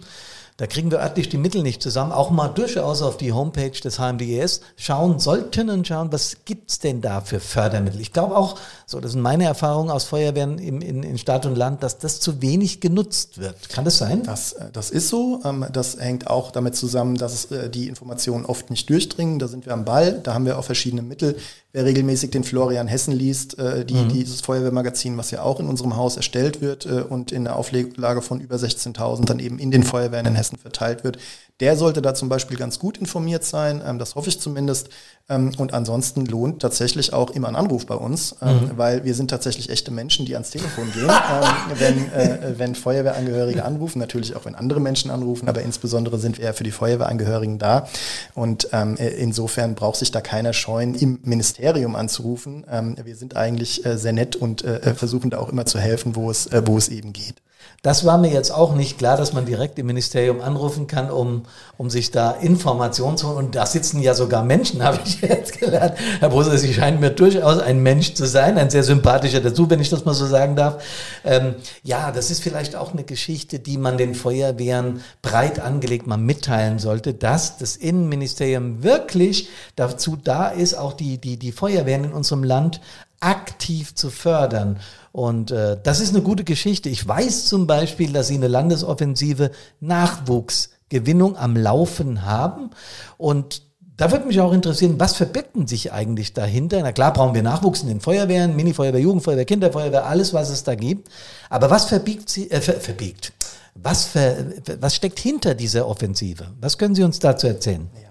da 0.57 0.67
kriegen 0.67 0.91
wir 0.91 0.99
örtlich 0.99 1.29
die 1.29 1.37
Mittel 1.37 1.63
nicht 1.63 1.81
zusammen, 1.81 2.11
auch 2.11 2.29
mal 2.29 2.47
durchaus 2.47 3.01
auf 3.01 3.17
die 3.17 3.33
Homepage 3.33 3.71
des 3.71 3.97
HMDES 3.97 4.61
schauen 4.75 5.19
sollten 5.19 5.69
und 5.69 5.87
schauen, 5.87 6.11
was 6.11 6.37
gibt's 6.45 6.79
denn 6.79 7.01
da 7.01 7.21
für 7.21 7.39
Fördermittel. 7.39 7.99
Ich 7.99 8.13
glaube 8.13 8.37
auch, 8.37 8.59
so 8.85 8.99
das 8.99 9.13
sind 9.13 9.21
meine 9.21 9.45
Erfahrungen 9.45 9.89
aus 9.89 10.03
Feuerwehren 10.03 10.59
im, 10.59 10.81
in, 10.81 11.01
in 11.01 11.17
Stadt 11.17 11.45
und 11.45 11.55
Land, 11.55 11.81
dass 11.81 11.97
das 11.97 12.19
zu 12.19 12.41
wenig 12.41 12.81
genutzt 12.81 13.39
wird. 13.39 13.69
Kann 13.69 13.85
das 13.85 13.97
sein? 13.97 14.23
Das, 14.23 14.53
äh, 14.53 14.69
das 14.71 14.91
ist 14.91 15.09
so. 15.09 15.41
Ähm, 15.43 15.65
das 15.71 15.99
hängt 15.99 16.27
auch 16.27 16.51
damit 16.51 16.75
zusammen, 16.75 17.15
dass 17.15 17.45
äh, 17.45 17.69
die 17.69 17.87
Informationen 17.87 18.45
oft 18.45 18.69
nicht 18.69 18.89
durchdringen. 18.89 19.39
Da 19.39 19.47
sind 19.47 19.65
wir 19.65 19.73
am 19.73 19.85
Ball, 19.85 20.19
da 20.21 20.33
haben 20.33 20.45
wir 20.45 20.59
auch 20.59 20.65
verschiedene 20.65 21.01
Mittel. 21.01 21.37
Wer 21.73 21.85
regelmäßig 21.85 22.29
den 22.29 22.43
Florian 22.43 22.87
Hessen 22.87 23.13
liest, 23.13 23.57
äh, 23.57 23.83
die, 23.83 23.95
mhm. 23.95 24.09
dieses 24.09 24.41
Feuerwehrmagazin, 24.41 25.17
was 25.17 25.31
ja 25.31 25.41
auch 25.41 25.59
in 25.59 25.67
unserem 25.67 25.95
Haus 25.95 26.15
erstellt 26.15 26.61
wird 26.61 26.85
und 26.85 27.31
in 27.31 27.45
der 27.45 27.55
Auflage 27.55 28.21
von 28.21 28.39
über 28.39 28.57
16.000 28.57 29.25
dann 29.25 29.39
eben 29.39 29.57
in 29.57 29.71
den 29.71 29.83
Feuerwehren 29.83 30.27
in 30.27 30.35
Hessen 30.35 30.57
verteilt 30.57 31.03
wird, 31.03 31.17
der 31.63 31.77
sollte 31.77 32.01
da 32.01 32.13
zum 32.13 32.27
Beispiel 32.27 32.57
ganz 32.57 32.77
gut 32.77 32.97
informiert 32.97 33.45
sein. 33.45 33.81
Ähm, 33.87 33.97
das 33.97 34.15
hoffe 34.15 34.27
ich 34.27 34.37
zumindest. 34.37 34.89
Ähm, 35.29 35.53
und 35.57 35.73
ansonsten 35.73 36.25
lohnt 36.25 36.61
tatsächlich 36.61 37.13
auch 37.13 37.31
immer 37.31 37.47
ein 37.47 37.55
Anruf 37.55 37.85
bei 37.85 37.95
uns, 37.95 38.35
ähm, 38.41 38.49
mhm. 38.49 38.71
weil 38.75 39.05
wir 39.05 39.15
sind 39.15 39.29
tatsächlich 39.29 39.69
echte 39.69 39.89
Menschen, 39.89 40.25
die 40.25 40.33
ans 40.33 40.49
Telefon 40.49 40.91
gehen. 40.91 41.05
ähm, 41.09 41.77
wenn, 41.79 42.11
äh, 42.11 42.59
wenn 42.59 42.75
Feuerwehrangehörige 42.75 43.63
anrufen, 43.63 43.99
natürlich 43.99 44.35
auch 44.35 44.43
wenn 44.43 44.55
andere 44.55 44.81
Menschen 44.81 45.09
anrufen, 45.09 45.47
aber 45.47 45.61
insbesondere 45.61 46.19
sind 46.19 46.37
wir 46.37 46.43
ja 46.47 46.51
für 46.53 46.65
die 46.65 46.71
Feuerwehrangehörigen 46.71 47.59
da. 47.59 47.87
Und 48.35 48.67
ähm, 48.73 48.97
äh, 48.97 49.07
insofern 49.07 49.75
braucht 49.75 49.99
sich 49.99 50.11
da 50.11 50.19
keiner 50.19 50.51
scheuen, 50.51 50.95
im 50.95 51.19
Ministerium 51.23 51.95
anzurufen. 51.95 52.65
Ähm, 52.69 52.97
wir 53.01 53.15
sind 53.15 53.37
eigentlich 53.37 53.85
äh, 53.85 53.97
sehr 53.97 54.11
nett 54.11 54.35
und 54.35 54.65
äh, 54.65 54.79
äh, 54.79 54.93
versuchen 54.95 55.29
da 55.29 55.37
auch 55.37 55.47
immer 55.47 55.65
zu 55.65 55.79
helfen, 55.79 56.17
wo 56.17 56.29
es, 56.29 56.47
äh, 56.47 56.61
wo 56.65 56.77
es 56.77 56.89
eben 56.89 57.13
geht. 57.13 57.35
Das 57.83 58.05
war 58.05 58.17
mir 58.17 58.31
jetzt 58.31 58.51
auch 58.51 58.75
nicht 58.75 58.97
klar, 58.97 59.17
dass 59.17 59.33
man 59.33 59.45
direkt 59.45 59.77
im 59.77 59.87
Ministerium 59.87 60.39
anrufen 60.39 60.87
kann, 60.87 61.11
um, 61.11 61.43
um 61.77 61.89
sich 61.89 62.11
da 62.11 62.31
Informationen 62.31 63.17
zu 63.17 63.27
holen. 63.27 63.37
Und 63.37 63.55
da 63.55 63.65
sitzen 63.65 64.01
ja 64.01 64.13
sogar 64.13 64.41
Menschen, 64.41 64.81
habe 64.85 64.99
ich 65.03 65.19
jetzt 65.19 65.59
gelernt. 65.59 65.95
Herr 66.21 66.29
Brose, 66.29 66.57
Sie 66.57 66.73
scheinen 66.73 67.01
mir 67.01 67.09
durchaus 67.09 67.59
ein 67.59 67.83
Mensch 67.83 68.13
zu 68.13 68.25
sein, 68.25 68.57
ein 68.57 68.69
sehr 68.69 68.83
sympathischer 68.83 69.41
dazu, 69.41 69.69
wenn 69.69 69.81
ich 69.81 69.89
das 69.89 70.05
mal 70.05 70.13
so 70.13 70.25
sagen 70.25 70.55
darf. 70.55 70.81
Ähm, 71.25 71.55
ja, 71.83 72.13
das 72.13 72.31
ist 72.31 72.41
vielleicht 72.41 72.77
auch 72.77 72.93
eine 72.93 73.03
Geschichte, 73.03 73.59
die 73.59 73.77
man 73.77 73.97
den 73.97 74.15
Feuerwehren 74.15 75.01
breit 75.21 75.59
angelegt 75.59 76.07
mal 76.07 76.15
mitteilen 76.15 76.79
sollte, 76.79 77.13
dass 77.13 77.57
das 77.57 77.75
Innenministerium 77.75 78.81
wirklich 78.83 79.49
dazu 79.75 80.15
da 80.15 80.47
ist, 80.47 80.75
auch 80.75 80.93
die, 80.93 81.17
die, 81.17 81.35
die 81.35 81.51
Feuerwehren 81.51 82.05
in 82.05 82.13
unserem 82.13 82.45
Land 82.45 82.79
aktiv 83.19 83.95
zu 83.95 84.09
fördern. 84.09 84.79
Und 85.13 85.51
äh, 85.51 85.77
das 85.81 85.99
ist 85.99 86.09
eine 86.09 86.23
gute 86.23 86.43
Geschichte. 86.43 86.89
Ich 86.89 87.07
weiß 87.07 87.45
zum 87.45 87.67
Beispiel, 87.67 88.11
dass 88.11 88.27
Sie 88.27 88.35
eine 88.35 88.47
Landesoffensive 88.47 89.51
Nachwuchsgewinnung 89.79 91.37
am 91.37 91.55
Laufen 91.55 92.25
haben. 92.25 92.71
Und 93.17 93.61
da 93.95 94.11
würde 94.11 94.25
mich 94.25 94.41
auch 94.41 94.51
interessieren, 94.51 94.95
was 94.97 95.15
verbirgt 95.15 95.69
sich 95.69 95.93
eigentlich 95.93 96.33
dahinter? 96.33 96.81
Na 96.81 96.91
klar 96.91 97.13
brauchen 97.13 97.35
wir 97.35 97.43
Nachwuchs 97.43 97.83
in 97.83 97.89
den 97.89 98.01
Feuerwehren, 98.01 98.55
Minifeuerwehr, 98.55 99.01
Jugendfeuerwehr, 99.01 99.45
Kinderfeuerwehr, 99.45 100.07
alles, 100.07 100.33
was 100.33 100.49
es 100.49 100.63
da 100.63 100.73
gibt. 100.73 101.09
Aber 101.47 101.69
was 101.69 101.85
verbiegt 101.85 102.27
sie, 102.27 102.49
äh, 102.49 102.59
ver, 102.59 102.73
verbiegt? 102.73 103.33
Was, 103.75 104.05
ver, 104.05 104.35
was 104.79 104.95
steckt 104.95 105.19
hinter 105.19 105.53
dieser 105.53 105.87
Offensive? 105.87 106.47
Was 106.59 106.79
können 106.79 106.95
Sie 106.95 107.03
uns 107.03 107.19
dazu 107.19 107.45
erzählen? 107.45 107.87
Ja. 108.01 108.09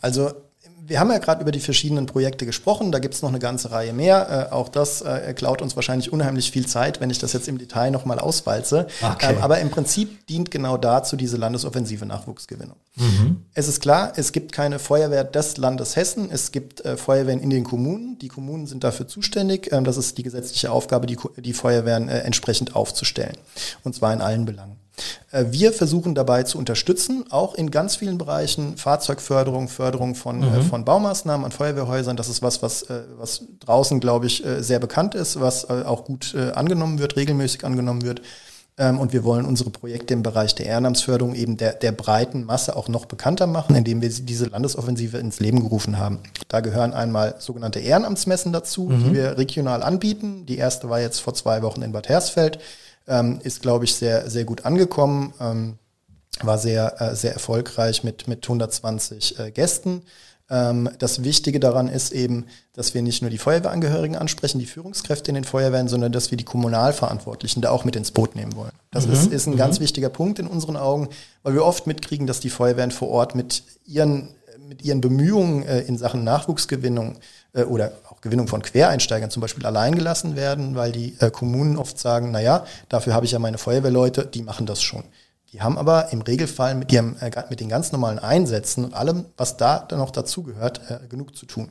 Also 0.00 0.32
wir 0.90 0.98
haben 0.98 1.10
ja 1.12 1.18
gerade 1.18 1.40
über 1.40 1.52
die 1.52 1.60
verschiedenen 1.60 2.06
Projekte 2.06 2.44
gesprochen, 2.44 2.90
da 2.90 2.98
gibt 2.98 3.14
es 3.14 3.22
noch 3.22 3.28
eine 3.28 3.38
ganze 3.38 3.70
Reihe 3.70 3.92
mehr. 3.92 4.48
Äh, 4.50 4.52
auch 4.52 4.68
das 4.68 5.02
äh, 5.02 5.32
klaut 5.34 5.62
uns 5.62 5.76
wahrscheinlich 5.76 6.12
unheimlich 6.12 6.50
viel 6.50 6.66
Zeit, 6.66 7.00
wenn 7.00 7.10
ich 7.10 7.20
das 7.20 7.32
jetzt 7.32 7.46
im 7.46 7.58
Detail 7.58 7.92
nochmal 7.92 8.18
auswalze. 8.18 8.88
Okay. 9.00 9.34
Ähm, 9.34 9.38
aber 9.40 9.60
im 9.60 9.70
Prinzip 9.70 10.26
dient 10.26 10.50
genau 10.50 10.76
dazu 10.76 11.14
diese 11.14 11.36
Landesoffensive 11.36 12.04
Nachwuchsgewinnung. 12.06 12.76
Mhm. 12.96 13.44
Es 13.54 13.68
ist 13.68 13.80
klar, 13.80 14.14
es 14.16 14.32
gibt 14.32 14.50
keine 14.50 14.80
Feuerwehr 14.80 15.22
des 15.22 15.58
Landes 15.58 15.94
Hessen, 15.94 16.28
es 16.28 16.50
gibt 16.50 16.84
äh, 16.84 16.96
Feuerwehren 16.96 17.40
in 17.40 17.50
den 17.50 17.62
Kommunen. 17.62 18.18
Die 18.18 18.28
Kommunen 18.28 18.66
sind 18.66 18.82
dafür 18.82 19.06
zuständig. 19.06 19.72
Ähm, 19.72 19.84
das 19.84 19.96
ist 19.96 20.18
die 20.18 20.24
gesetzliche 20.24 20.72
Aufgabe, 20.72 21.06
die, 21.06 21.16
die 21.36 21.52
Feuerwehren 21.52 22.08
äh, 22.08 22.18
entsprechend 22.22 22.74
aufzustellen. 22.74 23.36
Und 23.84 23.94
zwar 23.94 24.12
in 24.12 24.20
allen 24.20 24.44
Belangen. 24.44 24.79
Äh, 25.30 25.46
wir 25.50 25.72
versuchen 25.72 26.14
dabei 26.14 26.42
zu 26.42 26.58
unterstützen, 26.58 27.24
auch 27.30 27.54
in 27.54 27.70
ganz 27.70 27.96
vielen 27.96 28.18
Bereichen, 28.18 28.76
Fahrzeugförderung, 28.76 29.68
Förderung 29.68 30.14
von, 30.14 30.42
äh, 30.42 30.46
mhm. 30.46 30.62
von 30.62 30.84
Baumaßnahmen 30.84 31.44
an 31.44 31.52
Feuerwehrhäusern. 31.52 32.16
Das 32.16 32.28
ist 32.28 32.42
was, 32.42 32.62
was, 32.62 32.82
äh, 32.82 33.02
was 33.18 33.42
draußen, 33.60 34.00
glaube 34.00 34.26
ich, 34.26 34.42
sehr 34.60 34.78
bekannt 34.78 35.14
ist, 35.14 35.40
was 35.40 35.68
auch 35.68 36.04
gut 36.04 36.34
angenommen 36.34 36.98
wird, 36.98 37.16
regelmäßig 37.16 37.64
angenommen 37.64 38.02
wird. 38.02 38.22
Ähm, 38.80 38.98
und 38.98 39.12
wir 39.12 39.24
wollen 39.24 39.44
unsere 39.44 39.68
Projekte 39.68 40.14
im 40.14 40.22
Bereich 40.22 40.54
der 40.54 40.66
Ehrenamtsförderung 40.66 41.34
eben 41.34 41.58
der, 41.58 41.74
der 41.74 41.92
breiten 41.92 42.44
Masse 42.44 42.74
auch 42.76 42.88
noch 42.88 43.04
bekannter 43.04 43.46
machen, 43.46 43.76
indem 43.76 44.00
wir 44.00 44.08
diese 44.08 44.46
Landesoffensive 44.46 45.18
ins 45.18 45.38
Leben 45.38 45.60
gerufen 45.60 45.98
haben. 45.98 46.20
Da 46.48 46.60
gehören 46.60 46.94
einmal 46.94 47.34
sogenannte 47.38 47.80
Ehrenamtsmessen 47.80 48.52
dazu, 48.52 48.84
mhm. 48.84 49.04
die 49.04 49.14
wir 49.14 49.36
regional 49.36 49.82
anbieten. 49.82 50.46
Die 50.46 50.56
erste 50.56 50.88
war 50.88 50.98
jetzt 50.98 51.20
vor 51.20 51.34
zwei 51.34 51.60
Wochen 51.62 51.82
in 51.82 51.92
Bad 51.92 52.08
Hersfeld 52.08 52.58
ähm, 53.10 53.40
ist, 53.42 53.60
glaube 53.60 53.84
ich, 53.84 53.94
sehr, 53.94 54.30
sehr 54.30 54.44
gut 54.44 54.64
angekommen, 54.64 55.34
ähm, 55.40 55.78
war 56.40 56.56
sehr, 56.56 57.00
äh, 57.02 57.14
sehr 57.14 57.34
erfolgreich 57.34 58.04
mit, 58.04 58.28
mit 58.28 58.44
120 58.44 59.38
äh, 59.38 59.50
Gästen. 59.50 60.02
Ähm, 60.48 60.88
das 60.98 61.22
Wichtige 61.22 61.60
daran 61.60 61.88
ist 61.88 62.12
eben, 62.12 62.46
dass 62.72 62.94
wir 62.94 63.02
nicht 63.02 63.20
nur 63.20 63.30
die 63.30 63.38
Feuerwehrangehörigen 63.38 64.16
ansprechen, 64.16 64.58
die 64.58 64.66
Führungskräfte 64.66 65.30
in 65.30 65.34
den 65.34 65.44
Feuerwehren, 65.44 65.88
sondern 65.88 66.12
dass 66.12 66.30
wir 66.30 66.38
die 66.38 66.44
Kommunalverantwortlichen 66.44 67.62
da 67.62 67.70
auch 67.70 67.84
mit 67.84 67.96
ins 67.96 68.12
Boot 68.12 68.36
nehmen 68.36 68.54
wollen. 68.54 68.72
Das 68.92 69.06
mhm. 69.06 69.12
ist, 69.12 69.32
ist 69.32 69.46
ein 69.46 69.54
mhm. 69.54 69.58
ganz 69.58 69.80
wichtiger 69.80 70.08
Punkt 70.08 70.38
in 70.38 70.46
unseren 70.46 70.76
Augen, 70.76 71.08
weil 71.42 71.54
wir 71.54 71.64
oft 71.64 71.86
mitkriegen, 71.86 72.26
dass 72.26 72.40
die 72.40 72.50
Feuerwehren 72.50 72.92
vor 72.92 73.08
Ort 73.08 73.34
mit 73.34 73.64
ihren, 73.84 74.28
mit 74.70 74.84
ihren 74.84 75.00
Bemühungen 75.00 75.64
äh, 75.64 75.80
in 75.80 75.98
Sachen 75.98 76.22
Nachwuchsgewinnung 76.22 77.16
äh, 77.54 77.64
oder 77.64 77.92
auch 78.08 78.20
Gewinnung 78.20 78.46
von 78.46 78.62
Quereinsteigern 78.62 79.28
zum 79.28 79.40
Beispiel 79.40 79.66
allein 79.66 79.96
gelassen 79.96 80.36
werden, 80.36 80.76
weil 80.76 80.92
die 80.92 81.16
äh, 81.18 81.30
Kommunen 81.32 81.76
oft 81.76 81.98
sagen, 81.98 82.30
naja, 82.30 82.64
dafür 82.88 83.12
habe 83.12 83.26
ich 83.26 83.32
ja 83.32 83.40
meine 83.40 83.58
Feuerwehrleute, 83.58 84.24
die 84.26 84.42
machen 84.42 84.66
das 84.66 84.80
schon. 84.80 85.02
Die 85.52 85.60
haben 85.60 85.76
aber 85.76 86.12
im 86.12 86.22
Regelfall 86.22 86.76
mit, 86.76 86.92
ihrem, 86.92 87.16
mit 87.48 87.58
den 87.58 87.68
ganz 87.68 87.90
normalen 87.90 88.20
Einsätzen 88.20 88.84
und 88.84 88.94
allem, 88.94 89.24
was 89.36 89.56
da 89.56 89.80
dann 89.80 89.98
noch 89.98 90.12
dazugehört, 90.12 90.80
genug 91.08 91.36
zu 91.36 91.44
tun. 91.44 91.70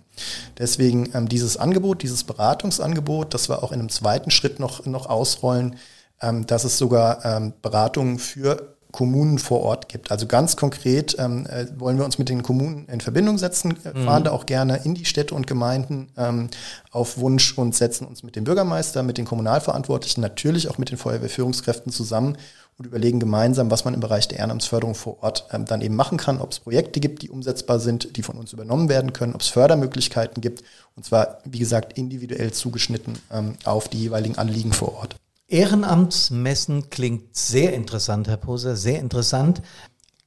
Deswegen 0.58 1.12
ähm, 1.14 1.30
dieses 1.30 1.56
Angebot, 1.56 2.04
dieses 2.04 2.26
Beratungsangebot, 2.26 3.34
das 3.34 3.48
wir 3.48 3.64
auch 3.64 3.72
in 3.72 3.80
einem 3.80 3.88
zweiten 3.88 4.32
Schritt 4.32 4.60
noch, 4.60 4.86
noch 4.86 5.06
ausrollen, 5.06 5.78
ähm, 6.22 6.46
dass 6.46 6.66
es 6.66 6.78
sogar 6.78 7.24
ähm, 7.24 7.54
Beratungen 7.62 8.20
für 8.20 8.76
Kommunen 8.92 9.38
vor 9.38 9.62
Ort 9.62 9.88
gibt. 9.88 10.10
Also 10.12 10.26
ganz 10.26 10.56
konkret 10.56 11.16
ähm, 11.20 11.46
äh, 11.46 11.68
wollen 11.78 11.98
wir 11.98 12.06
uns 12.06 12.18
mit 12.18 12.30
den 12.30 12.42
Kommunen 12.42 12.88
in 12.88 13.02
Verbindung 13.02 13.38
setzen, 13.38 13.78
äh, 13.86 13.98
mhm. 13.98 14.06
fahren 14.06 14.24
da 14.24 14.32
auch 14.32 14.48
gerne 14.48 14.82
in 14.84 14.96
die 14.96 15.06
Städte 15.06 15.36
und 15.36 15.46
Gemeinden 15.46 16.08
ähm, 16.18 16.50
auf 16.92 17.20
Wunsch 17.20 17.56
und 17.56 17.76
setzen 17.76 18.08
uns 18.08 18.24
mit 18.24 18.36
dem 18.36 18.46
Bürgermeister, 18.46 19.04
mit 19.04 19.20
den 19.20 19.26
Kommunalverantwortlichen, 19.26 20.22
natürlich 20.22 20.70
auch 20.70 20.80
mit 20.80 20.90
den 20.90 20.98
Feuerwehrführungskräften 20.98 21.92
zusammen 21.92 22.38
und 22.80 22.86
überlegen 22.86 23.20
gemeinsam, 23.20 23.70
was 23.70 23.86
man 23.86 23.94
im 23.94 24.00
Bereich 24.00 24.28
der 24.28 24.40
Ehrenamtsförderung 24.40 24.96
vor 24.96 25.22
Ort 25.22 25.46
ähm, 25.52 25.66
dann 25.66 25.82
eben 25.82 25.96
machen 25.96 26.18
kann, 26.18 26.42
ob 26.42 26.52
es 26.52 26.60
Projekte 26.60 27.00
gibt, 27.00 27.22
die 27.22 27.30
umsetzbar 27.30 27.80
sind, 27.80 28.18
die 28.18 28.24
von 28.24 28.38
uns 28.38 28.54
übernommen 28.54 28.90
werden 28.90 29.14
können, 29.14 29.36
ob 29.36 29.42
es 29.42 29.50
Fördermöglichkeiten 29.50 30.42
gibt 30.42 30.64
und 30.96 31.06
zwar, 31.06 31.40
wie 31.46 31.60
gesagt, 31.60 31.96
individuell 31.96 32.52
zugeschnitten 32.54 33.20
ähm, 33.32 33.54
auf 33.66 33.88
die 33.88 34.00
jeweiligen 34.00 34.38
Anliegen 34.40 34.74
vor 34.74 34.96
Ort. 34.96 35.16
Ehrenamtsmessen 35.50 36.90
klingt 36.90 37.36
sehr 37.36 37.74
interessant, 37.74 38.28
Herr 38.28 38.38
Poser, 38.38 38.76
sehr 38.76 39.00
interessant. 39.00 39.62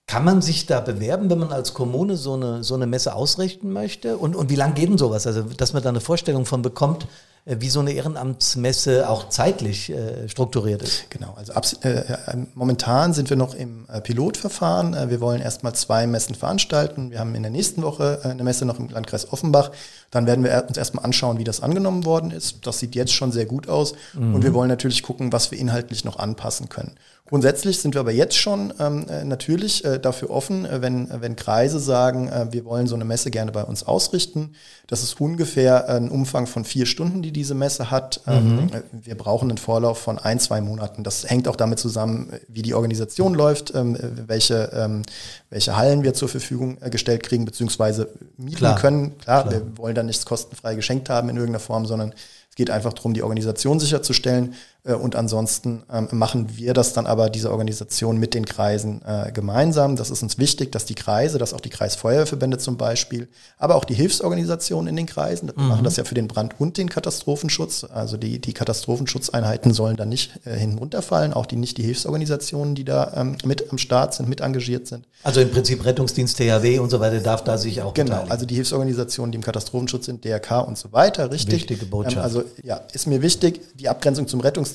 Kann 0.06 0.24
man 0.24 0.42
sich 0.42 0.66
da 0.66 0.80
bewerben, 0.80 1.30
wenn 1.30 1.38
man 1.38 1.52
als 1.52 1.74
Kommune 1.74 2.16
so 2.16 2.34
eine, 2.34 2.64
so 2.64 2.74
eine 2.74 2.86
Messe 2.86 3.14
ausrichten 3.14 3.72
möchte? 3.72 4.18
Und, 4.18 4.34
und 4.34 4.50
wie 4.50 4.56
lange 4.56 4.74
geht 4.74 4.88
denn 4.88 4.98
sowas? 4.98 5.26
Also, 5.26 5.42
dass 5.42 5.72
man 5.72 5.82
da 5.82 5.88
eine 5.88 6.00
Vorstellung 6.00 6.44
von 6.44 6.60
bekommt, 6.60 7.06
äh, 7.44 7.56
wie 7.60 7.68
so 7.68 7.80
eine 7.80 7.92
Ehrenamtsmesse 7.92 9.08
auch 9.08 9.28
zeitlich 9.28 9.90
äh, 9.90 10.28
strukturiert 10.28 10.82
ist. 10.82 11.10
Genau, 11.10 11.34
also 11.36 11.52
äh, 11.82 12.00
äh, 12.00 12.14
momentan 12.54 13.14
sind 13.14 13.30
wir 13.30 13.36
noch 13.36 13.54
im 13.54 13.86
äh, 13.88 14.00
Pilotverfahren. 14.00 14.94
Äh, 14.94 15.10
wir 15.10 15.20
wollen 15.20 15.40
erstmal 15.40 15.74
zwei 15.74 16.06
Messen 16.06 16.34
veranstalten. 16.34 17.10
Wir 17.10 17.18
haben 17.18 17.34
in 17.34 17.42
der 17.42 17.50
nächsten 17.50 17.82
Woche 17.82 18.20
eine 18.24 18.44
Messe 18.44 18.64
noch 18.64 18.78
im 18.78 18.88
Landkreis 18.88 19.32
Offenbach. 19.32 19.70
Dann 20.12 20.26
werden 20.26 20.44
wir 20.44 20.66
uns 20.68 20.76
erstmal 20.76 21.04
anschauen, 21.04 21.38
wie 21.38 21.44
das 21.44 21.60
angenommen 21.62 22.04
worden 22.04 22.30
ist. 22.30 22.66
Das 22.66 22.78
sieht 22.78 22.94
jetzt 22.94 23.12
schon 23.12 23.32
sehr 23.32 23.46
gut 23.46 23.68
aus. 23.68 23.94
Mhm. 24.12 24.36
Und 24.36 24.44
wir 24.44 24.54
wollen 24.54 24.68
natürlich 24.68 25.02
gucken, 25.02 25.32
was 25.32 25.50
wir 25.50 25.58
inhaltlich 25.58 26.04
noch 26.04 26.18
anpassen 26.18 26.68
können. 26.68 26.94
Grundsätzlich 27.32 27.78
sind 27.78 27.94
wir 27.94 28.00
aber 28.00 28.12
jetzt 28.12 28.36
schon 28.36 28.74
ähm, 28.78 29.06
äh, 29.08 29.24
natürlich 29.24 29.86
äh, 29.86 29.98
dafür 29.98 30.28
offen, 30.28 30.66
äh, 30.66 30.82
wenn, 30.82 31.08
wenn 31.22 31.34
Kreise 31.34 31.80
sagen, 31.80 32.28
äh, 32.28 32.48
wir 32.50 32.66
wollen 32.66 32.86
so 32.86 32.94
eine 32.94 33.06
Messe 33.06 33.30
gerne 33.30 33.52
bei 33.52 33.64
uns 33.64 33.84
ausrichten. 33.84 34.52
Das 34.86 35.02
ist 35.02 35.18
ungefähr 35.18 35.88
ein 35.88 36.10
Umfang 36.10 36.46
von 36.46 36.66
vier 36.66 36.84
Stunden, 36.84 37.22
die 37.22 37.32
diese 37.32 37.54
Messe 37.54 37.90
hat. 37.90 38.20
Ähm, 38.26 38.56
mhm. 38.56 38.58
Ähm, 38.74 38.82
wir 38.90 39.14
brauchen 39.14 39.48
einen 39.48 39.56
Vorlauf 39.56 39.96
von 39.98 40.18
ein, 40.18 40.40
zwei 40.40 40.60
Monaten. 40.60 41.04
Das 41.04 41.24
hängt 41.30 41.48
auch 41.48 41.56
damit 41.56 41.78
zusammen, 41.78 42.28
wie 42.48 42.60
die 42.60 42.74
Organisation 42.74 43.32
läuft, 43.32 43.74
ähm, 43.74 43.96
welche, 44.26 44.70
ähm, 44.74 45.00
welche 45.48 45.74
Hallen 45.74 46.02
wir 46.02 46.12
zur 46.12 46.28
Verfügung 46.28 46.76
äh, 46.82 46.90
gestellt 46.90 47.22
kriegen, 47.22 47.46
beziehungsweise 47.46 48.10
mieten 48.36 48.58
Klar. 48.58 48.78
können. 48.78 49.16
Klar, 49.16 49.48
Klar, 49.48 49.54
wir 49.54 49.78
wollen 49.78 49.94
da 49.94 50.01
nichts 50.02 50.24
kostenfrei 50.24 50.74
geschenkt 50.74 51.08
haben 51.08 51.28
in 51.28 51.36
irgendeiner 51.36 51.60
Form, 51.60 51.86
sondern 51.86 52.14
Es 52.50 52.56
geht 52.56 52.70
einfach 52.70 52.92
darum, 52.92 53.14
die 53.14 53.22
Organisation 53.22 53.80
sicherzustellen. 53.80 54.54
Äh, 54.84 54.94
und 54.94 55.16
ansonsten 55.16 55.82
ähm, 55.92 56.08
machen 56.12 56.56
wir 56.56 56.74
das 56.74 56.92
dann 56.92 57.06
aber, 57.06 57.30
diese 57.30 57.50
Organisation 57.50 58.18
mit 58.18 58.34
den 58.34 58.46
Kreisen 58.46 59.02
äh, 59.04 59.30
gemeinsam. 59.32 59.96
Das 59.96 60.10
ist 60.10 60.22
uns 60.22 60.38
wichtig, 60.38 60.72
dass 60.72 60.84
die 60.84 60.94
Kreise, 60.94 61.38
dass 61.38 61.54
auch 61.54 61.60
die 61.60 61.70
Kreisfeuerwehrverbände 61.70 62.58
zum 62.58 62.76
Beispiel, 62.76 63.28
aber 63.58 63.76
auch 63.76 63.84
die 63.84 63.94
Hilfsorganisationen 63.94 64.88
in 64.88 64.96
den 64.96 65.06
Kreisen, 65.06 65.48
wir 65.48 65.62
mhm. 65.62 65.68
machen 65.68 65.84
das 65.84 65.96
ja 65.96 66.04
für 66.04 66.14
den 66.14 66.28
Brand 66.28 66.58
und 66.58 66.78
den 66.78 66.88
Katastrophenschutz. 66.88 67.84
Also 67.84 68.16
die, 68.16 68.40
die 68.40 68.52
Katastrophenschutzeinheiten 68.52 69.72
sollen 69.72 69.96
dann 69.96 70.08
nicht 70.08 70.32
äh, 70.44 70.56
hinunterfallen, 70.56 71.32
auch 71.32 71.46
die 71.46 71.56
nicht 71.56 71.78
die 71.78 71.82
Hilfsorganisationen, 71.82 72.74
die 72.74 72.84
da 72.84 73.12
ähm, 73.16 73.36
mit 73.44 73.70
am 73.70 73.78
Start 73.78 74.14
sind, 74.14 74.28
mit 74.28 74.40
engagiert 74.40 74.86
sind. 74.86 75.06
Also 75.22 75.40
im 75.40 75.50
Prinzip 75.50 75.84
Rettungsdienst, 75.84 76.36
THW 76.36 76.80
und 76.80 76.90
so 76.90 76.98
weiter 76.98 77.20
darf 77.20 77.44
da 77.44 77.56
sich 77.56 77.80
auch 77.82 77.94
Genau, 77.94 78.10
beteiligen. 78.10 78.32
also 78.32 78.46
die 78.46 78.54
Hilfsorganisationen, 78.56 79.30
die 79.32 79.36
im 79.36 79.42
Katastrophenschutz 79.42 80.06
sind, 80.06 80.24
DRK 80.24 80.62
und 80.66 80.76
so 80.76 80.92
weiter, 80.92 81.30
richtig. 81.30 81.54
Wichtige 81.54 81.86
Botschaft. 81.86 82.16
Ähm, 82.16 82.22
also 82.22 82.42
ja, 82.62 82.80
ist 82.92 83.06
mir 83.06 83.22
wichtig, 83.22 83.60
die 83.78 83.88
Abgrenzung 83.88 84.26
zum 84.26 84.40
Rettungsdienst 84.40 84.71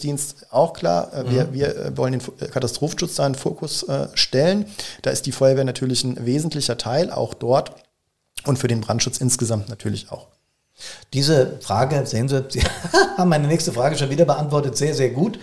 auch 0.51 0.73
klar. 0.73 1.13
Äh, 1.13 1.31
wir, 1.31 1.43
mhm. 1.45 1.53
wir 1.53 1.75
äh, 1.75 1.97
wollen 1.97 2.13
den 2.13 2.21
äh, 2.39 2.47
Katastrophenschutz 2.47 3.15
da 3.15 3.27
in 3.27 3.35
Fokus 3.35 3.85
stellen. 4.13 4.65
Da 5.01 5.11
ist 5.11 5.25
die 5.25 5.31
Feuerwehr 5.31 5.63
natürlich 5.63 6.03
ein 6.03 6.25
wesentlicher 6.25 6.77
Teil, 6.77 7.11
auch 7.11 7.33
dort 7.33 7.71
und 8.45 8.57
für 8.57 8.67
den 8.67 8.81
Brandschutz 8.81 9.17
insgesamt 9.17 9.69
natürlich 9.69 10.11
auch. 10.11 10.27
Diese 11.13 11.57
Frage, 11.61 12.05
sehen 12.05 12.29
Sie, 12.29 12.45
Sie 12.49 12.61
haben 13.17 13.29
meine 13.29 13.47
nächste 13.47 13.71
Frage 13.71 13.97
schon 13.97 14.09
wieder 14.09 14.25
beantwortet, 14.25 14.77
sehr, 14.77 14.93
sehr 14.93 15.09
gut. 15.09 15.39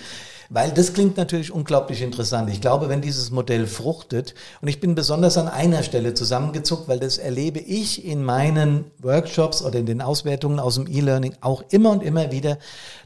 Weil 0.55 0.71
das 0.71 0.93
klingt 0.93 1.17
natürlich 1.17 1.51
unglaublich 1.51 2.01
interessant. 2.01 2.49
Ich 2.49 2.61
glaube, 2.61 2.89
wenn 2.89 3.01
dieses 3.01 3.33
Modell 3.33 3.67
fruchtet, 3.67 4.37
und 4.63 4.69
ich 4.69 4.79
bin 4.79 4.95
besonders 4.95 5.37
an 5.37 5.49
einer 5.49 5.83
Stelle 5.83 6.15
zusammengezuckt, 6.15 6.87
weil 6.87 7.01
das 7.01 7.19
erlebe 7.19 7.59
ich 7.59 8.05
in 8.05 8.23
meinen 8.23 8.85
Workshops 9.03 9.65
oder 9.65 9.81
in 9.81 9.87
den 9.87 10.01
Auswertungen 10.01 10.61
aus 10.61 10.77
dem 10.77 10.87
E-Learning 10.87 11.35
auch 11.41 11.65
immer 11.71 11.91
und 11.91 12.05
immer 12.05 12.31
wieder, 12.31 12.59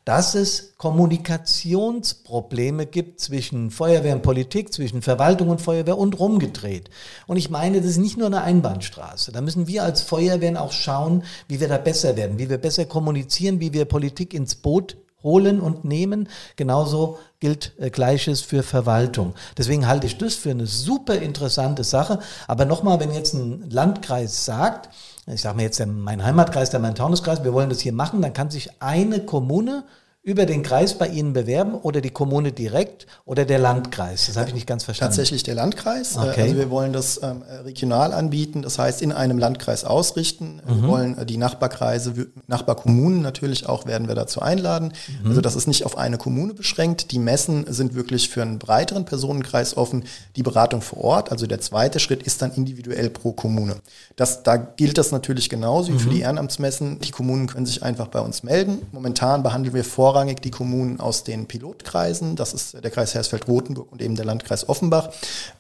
dass 0.05 0.35
es 0.35 0.75
Kommunikationsprobleme 0.77 2.85
gibt 2.85 3.19
zwischen 3.19 3.71
Feuerwehr 3.71 4.15
und 4.15 4.23
Politik, 4.23 4.71
zwischen 4.71 5.01
Verwaltung 5.01 5.49
und 5.49 5.63
Feuerwehr 5.63 5.97
und 5.97 6.21
rumgedreht. 6.21 6.91
Und 7.27 7.39
ich 7.39 7.49
meine, 7.49 7.81
das 7.81 7.93
ist 7.93 7.97
nicht 7.97 8.19
nur 8.19 8.27
eine 8.27 8.43
Einbahnstraße. 8.43 9.33
Da 9.33 9.41
müssen 9.41 9.67
wir 9.67 9.85
als 9.85 10.03
Feuerwehren 10.03 10.59
auch 10.59 10.73
schauen, 10.73 11.25
wie 11.49 11.61
wir 11.61 11.69
da 11.69 11.79
besser 11.79 12.15
werden, 12.15 12.39
wie 12.39 12.51
wir 12.51 12.59
besser 12.59 12.85
kommunizieren, 12.85 13.59
wie 13.59 13.73
wir 13.73 13.87
Politik 13.87 14.35
ins 14.35 14.55
Boot 14.55 14.99
holen 15.23 15.61
und 15.61 15.85
nehmen. 15.85 16.29
Genauso 16.57 17.19
gilt 17.41 17.73
äh, 17.79 17.91
Gleiches 17.91 18.41
für 18.41 18.63
Verwaltung. 18.63 19.35
Deswegen 19.57 19.87
halte 19.87 20.07
ich 20.07 20.19
das 20.19 20.35
für 20.35 20.51
eine 20.51 20.67
super 20.67 21.17
interessante 21.17 21.85
Sache. 21.85 22.21
Aber 22.47 22.65
nochmal, 22.65 23.01
wenn 23.01 23.13
jetzt 23.13 23.35
ein 23.35 23.69
Landkreis 23.71 24.45
sagt, 24.45 24.91
ich 25.27 25.43
sage 25.43 25.57
mir 25.57 25.65
jetzt 25.65 25.85
mein 25.85 26.25
Heimatkreis, 26.25 26.71
der 26.71 26.81
Main-Taunus-Kreis, 26.81 27.45
wir 27.45 27.53
wollen 27.53 27.69
das 27.69 27.81
hier 27.81 27.93
machen, 27.93 28.23
dann 28.23 28.33
kann 28.33 28.51
sich 28.51 28.71
eine 28.81 29.21
Kommune 29.21 29.85
über 30.29 30.45
den 30.45 30.63
Kreis 30.63 30.93
bei 30.93 31.09
Ihnen 31.09 31.33
bewerben 31.33 31.73
oder 31.73 32.03
die 32.03 32.11
Kommune 32.11 32.53
direkt 32.53 33.07
oder 33.25 33.47
der 33.47 33.59
Landkreis? 33.59 34.27
Das 34.27 34.37
habe 34.37 34.49
ich 34.49 34.55
nicht 34.55 34.67
ganz 34.67 34.85
verstanden. 34.85 35.13
Tatsächlich 35.13 35.43
der 35.43 35.55
Landkreis. 35.55 36.17
Äh, 36.17 36.19
okay. 36.19 36.43
Also 36.43 36.57
wir 36.59 36.69
wollen 36.69 36.93
das 36.93 37.19
ähm, 37.23 37.43
regional 37.65 38.13
anbieten, 38.13 38.61
das 38.61 38.79
heißt 38.79 39.01
in 39.01 39.11
einem 39.11 39.39
Landkreis 39.39 39.87
ausrichten. 39.87 40.61
Mhm. 40.67 40.83
Wir 40.83 40.89
wollen 40.89 41.19
äh, 41.19 41.25
die 41.25 41.39
Nachbarkreise, 41.39 42.27
Nachbarkommunen 42.47 43.23
natürlich 43.23 43.67
auch 43.67 43.87
werden 43.87 44.07
wir 44.07 44.15
dazu 44.15 44.43
einladen. 44.43 44.93
Mhm. 45.23 45.31
Also 45.31 45.41
das 45.41 45.57
ist 45.57 45.67
nicht 45.67 45.87
auf 45.87 45.97
eine 45.97 46.19
Kommune 46.19 46.53
beschränkt. 46.53 47.11
Die 47.13 47.19
Messen 47.19 47.65
sind 47.73 47.95
wirklich 47.95 48.29
für 48.29 48.43
einen 48.43 48.59
breiteren 48.59 49.07
Personenkreis 49.07 49.79
offen. 49.79 50.05
Die 50.37 50.43
Beratung 50.43 50.83
vor 50.83 51.03
Ort, 51.05 51.33
also 51.33 51.47
der 51.47 51.63
zweite 51.63 52.01
Schritt, 52.01 52.23
ist 52.23 52.43
dann 52.43 52.53
individuell 52.53 53.09
pro 53.09 53.33
Kommune. 53.33 53.77
Das, 54.17 54.43
da 54.43 54.59
gilt 54.59 54.99
das 54.99 55.11
natürlich 55.11 55.49
genauso 55.49 55.89
wie 55.89 55.93
mhm. 55.93 56.01
für 56.01 56.11
die 56.11 56.21
Ehrenamtsmessen. 56.21 56.99
Die 56.99 57.13
Kommunen 57.13 57.47
können 57.47 57.65
sich 57.65 57.83
einfach 57.83 58.09
bei 58.09 58.21
uns 58.21 58.43
melden. 58.43 58.83
Momentan 58.93 59.43
behandeln 59.43 59.75
wir 59.75 59.85
vorrangig 59.85 60.18
vorrangig 60.19 60.43
die 60.43 60.51
Kommunen 60.51 60.99
aus 60.99 61.23
den 61.23 61.47
Pilotkreisen. 61.47 62.35
Das 62.35 62.53
ist 62.53 62.83
der 62.83 62.91
Kreis 62.91 63.15
Hersfeld-Rotenburg 63.15 63.93
und 63.93 64.03
eben 64.03 64.17
der 64.17 64.25
Landkreis 64.25 64.69
Offenbach. 64.69 65.11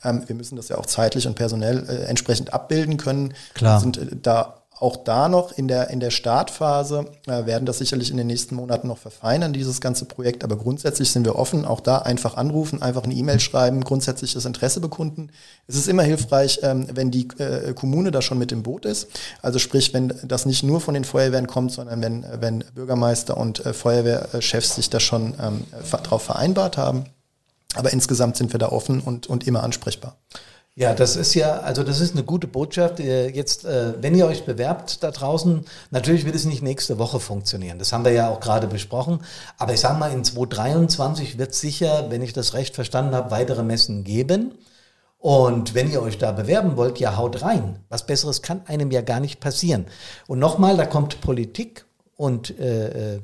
Ähm, 0.02 0.24
wir 0.26 0.34
müssen 0.34 0.56
das 0.56 0.68
ja 0.68 0.78
auch 0.78 0.86
zeitlich 0.86 1.28
und 1.28 1.36
personell 1.36 1.86
äh, 1.88 2.06
entsprechend 2.06 2.52
abbilden 2.52 2.96
können. 2.96 3.34
Klar. 3.54 3.78
Sind 3.80 3.98
äh, 3.98 4.06
da 4.20 4.57
auch 4.80 4.96
da 4.96 5.28
noch 5.28 5.50
in 5.52 5.66
der, 5.66 5.90
in 5.90 5.98
der 5.98 6.10
Startphase 6.10 7.06
äh, 7.26 7.46
werden 7.46 7.66
das 7.66 7.78
sicherlich 7.78 8.10
in 8.10 8.16
den 8.16 8.28
nächsten 8.28 8.54
Monaten 8.54 8.86
noch 8.86 8.98
verfeinern, 8.98 9.52
dieses 9.52 9.80
ganze 9.80 10.04
Projekt. 10.04 10.44
Aber 10.44 10.56
grundsätzlich 10.56 11.10
sind 11.10 11.24
wir 11.24 11.36
offen. 11.36 11.64
Auch 11.64 11.80
da 11.80 11.98
einfach 11.98 12.36
anrufen, 12.36 12.80
einfach 12.80 13.02
eine 13.02 13.14
E-Mail 13.14 13.40
schreiben, 13.40 13.82
grundsätzlich 13.82 14.34
das 14.34 14.44
Interesse 14.44 14.80
bekunden. 14.80 15.30
Es 15.66 15.74
ist 15.74 15.88
immer 15.88 16.04
hilfreich, 16.04 16.60
ähm, 16.62 16.86
wenn 16.92 17.10
die 17.10 17.26
äh, 17.38 17.72
Kommune 17.74 18.12
da 18.12 18.22
schon 18.22 18.38
mit 18.38 18.52
im 18.52 18.62
Boot 18.62 18.84
ist. 18.84 19.08
Also 19.42 19.58
sprich, 19.58 19.92
wenn 19.94 20.14
das 20.22 20.46
nicht 20.46 20.62
nur 20.62 20.80
von 20.80 20.94
den 20.94 21.04
Feuerwehren 21.04 21.48
kommt, 21.48 21.72
sondern 21.72 22.00
wenn, 22.00 22.24
wenn 22.40 22.64
Bürgermeister 22.74 23.36
und 23.36 23.66
äh, 23.66 23.72
Feuerwehrchefs 23.72 24.76
sich 24.76 24.90
da 24.90 25.00
schon 25.00 25.34
ähm, 25.42 25.64
darauf 25.90 26.22
vereinbart 26.22 26.76
haben. 26.76 27.06
Aber 27.74 27.92
insgesamt 27.92 28.36
sind 28.36 28.52
wir 28.52 28.58
da 28.58 28.68
offen 28.68 29.00
und, 29.00 29.26
und 29.26 29.46
immer 29.46 29.62
ansprechbar. 29.62 30.16
Ja, 30.78 30.94
das 30.94 31.16
ist 31.16 31.34
ja, 31.34 31.58
also 31.58 31.82
das 31.82 31.98
ist 31.98 32.12
eine 32.14 32.22
gute 32.22 32.46
Botschaft. 32.46 33.00
Jetzt, 33.00 33.64
äh, 33.64 34.00
wenn 34.00 34.14
ihr 34.14 34.26
euch 34.26 34.44
bewerbt 34.44 35.02
da 35.02 35.10
draußen, 35.10 35.64
natürlich 35.90 36.24
wird 36.24 36.36
es 36.36 36.44
nicht 36.44 36.62
nächste 36.62 36.98
Woche 36.98 37.18
funktionieren. 37.18 37.80
Das 37.80 37.92
haben 37.92 38.04
wir 38.04 38.12
ja 38.12 38.28
auch 38.28 38.38
gerade 38.38 38.68
besprochen. 38.68 39.18
Aber 39.56 39.74
ich 39.74 39.80
sage 39.80 39.98
mal, 39.98 40.12
in 40.12 40.22
2023 40.22 41.36
wird 41.36 41.50
es 41.50 41.60
sicher, 41.60 42.06
wenn 42.10 42.22
ich 42.22 42.32
das 42.32 42.54
recht 42.54 42.76
verstanden 42.76 43.16
habe, 43.16 43.32
weitere 43.32 43.64
Messen 43.64 44.04
geben. 44.04 44.54
Und 45.18 45.74
wenn 45.74 45.90
ihr 45.90 46.00
euch 46.00 46.16
da 46.16 46.30
bewerben 46.30 46.76
wollt, 46.76 47.00
ja, 47.00 47.16
haut 47.16 47.42
rein. 47.42 47.80
Was 47.88 48.06
Besseres 48.06 48.40
kann 48.42 48.60
einem 48.66 48.92
ja 48.92 49.00
gar 49.00 49.18
nicht 49.18 49.40
passieren. 49.40 49.86
Und 50.28 50.38
nochmal, 50.38 50.76
da 50.76 50.86
kommt 50.86 51.20
Politik 51.20 51.86
und 52.16 52.56
äh, 52.56 53.16
äh 53.16 53.20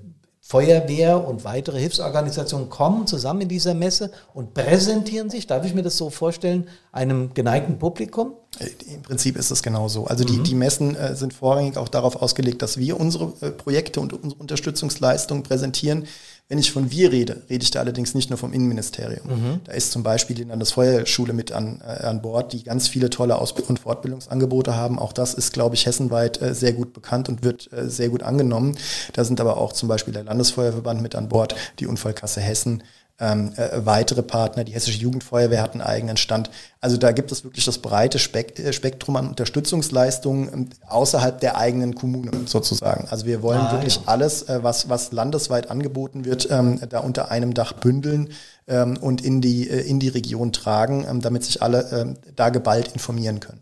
Feuerwehr 0.55 1.27
und 1.27 1.43
weitere 1.43 1.81
Hilfsorganisationen 1.81 2.71
kommen 2.71 3.09
zusammen 3.09 3.40
in 3.40 3.49
dieser 3.49 3.75
Messe 3.75 4.12
und 4.35 4.55
präsentieren 4.55 5.29
sich, 5.29 5.49
darf 5.49 5.67
ich 5.67 5.75
mir 5.75 5.83
das 5.83 5.97
so 5.97 6.11
vorstellen, 6.11 6.69
einem 6.93 7.35
geneigten 7.35 7.81
Publikum? 7.81 8.35
Äh, 8.61 8.69
Im 8.95 9.03
Prinzip 9.03 9.37
ist 9.37 9.51
es 9.51 9.64
genau 9.64 9.88
so. 9.88 10.07
Also 10.07 10.23
die, 10.23 10.38
mhm. 10.38 10.45
die 10.45 10.55
Messen 10.55 10.95
äh, 10.95 11.17
sind 11.17 11.35
vorrangig 11.35 11.77
auch 11.77 11.88
darauf 11.88 12.23
ausgelegt, 12.23 12.62
dass 12.62 12.79
wir 12.79 13.01
unsere 13.01 13.33
äh, 13.40 13.51
Projekte 13.51 13.99
und 13.99 14.12
unsere 14.12 14.40
Unterstützungsleistungen 14.40 15.43
präsentieren. 15.43 16.07
Wenn 16.48 16.59
ich 16.59 16.72
von 16.72 16.90
wir 16.90 17.11
rede, 17.11 17.42
rede 17.48 17.64
ich 17.64 17.70
da 17.70 17.80
allerdings 17.80 18.14
nicht 18.14 18.28
nur 18.28 18.38
vom 18.38 18.52
Innenministerium. 18.52 19.28
Mhm. 19.28 19.61
Da 19.64 19.72
ist 19.72 19.92
zum 19.92 20.02
Beispiel 20.02 20.37
die 20.37 20.44
Landesfeuerschule 20.44 21.33
mit 21.33 21.52
an, 21.52 21.80
äh, 21.80 22.04
an 22.04 22.20
Bord, 22.20 22.52
die 22.52 22.62
ganz 22.62 22.87
viele 22.87 23.09
tolle 23.09 23.37
Aus- 23.38 23.52
und 23.52 23.78
Fortbildungsangebote 23.78 24.76
haben. 24.76 24.98
Auch 24.98 25.14
das 25.14 25.33
ist, 25.33 25.54
glaube 25.54 25.74
ich, 25.74 25.87
hessenweit 25.87 26.42
äh, 26.42 26.54
sehr 26.54 26.74
gut 26.74 26.92
bekannt 26.92 27.30
und 27.30 27.42
wird 27.42 27.72
äh, 27.72 27.88
sehr 27.88 28.11
gut 28.11 28.22
angenommen. 28.22 28.76
Da 29.14 29.24
sind 29.24 29.40
aber 29.40 29.57
auch 29.57 29.72
zum 29.72 29.88
Beispiel 29.88 30.12
der 30.12 30.24
Landesfeuerverband 30.24 31.00
mit 31.00 31.14
an 31.14 31.30
Bord, 31.30 31.54
die 31.78 31.87
Unfallkasse 31.87 32.42
Hessen, 32.42 32.83
ähm, 33.20 33.53
äh, 33.57 33.85
weitere 33.87 34.22
Partner. 34.22 34.64
Die 34.64 34.72
Hessische 34.72 34.98
Jugendfeuerwehr 34.98 35.62
hat 35.62 35.72
einen 35.72 35.83
eigenen 35.83 36.16
Stand. 36.16 36.50
Also 36.81 36.96
da 36.96 37.12
gibt 37.12 37.31
es 37.31 37.44
wirklich 37.44 37.64
das 37.64 37.79
breite 37.79 38.18
Spek 38.18 38.59
äh, 38.59 38.72
Spektrum 38.72 39.16
an 39.16 39.29
Unterstützungsleistungen 39.29 40.53
ähm, 40.53 40.70
außerhalb 40.88 41.40
der 41.40 41.57
eigenen 41.57 41.94
Kommune 41.94 42.33
sozusagen. 42.46 43.07
Also 43.09 43.27
wir 43.27 43.42
wollen 43.42 43.61
ah, 43.61 43.72
wirklich 43.72 43.96
ja. 43.96 44.03
alles, 44.07 44.42
äh, 44.42 44.62
was, 44.62 44.88
was 44.88 45.12
landesweit 45.12 45.70
angeboten 45.70 46.24
wird, 46.24 46.48
ähm, 46.50 46.81
da 46.88 47.00
unter 47.00 47.31
einem 47.31 47.55
Dach 47.55 47.72
bündeln 47.74 48.31
ähm, 48.66 48.96
und 48.96 49.24
in 49.24 49.40
die, 49.40 49.70
äh, 49.70 49.81
in 49.81 50.00
die 50.00 50.09
Region 50.09 50.53
tragen, 50.53 51.07
ähm, 51.09 51.20
damit 51.20 51.44
sich 51.44 51.62
alle 51.62 51.88
ähm, 51.92 52.16
da 52.35 52.48
geballt 52.48 52.88
informieren 52.94 53.38
können. 53.38 53.61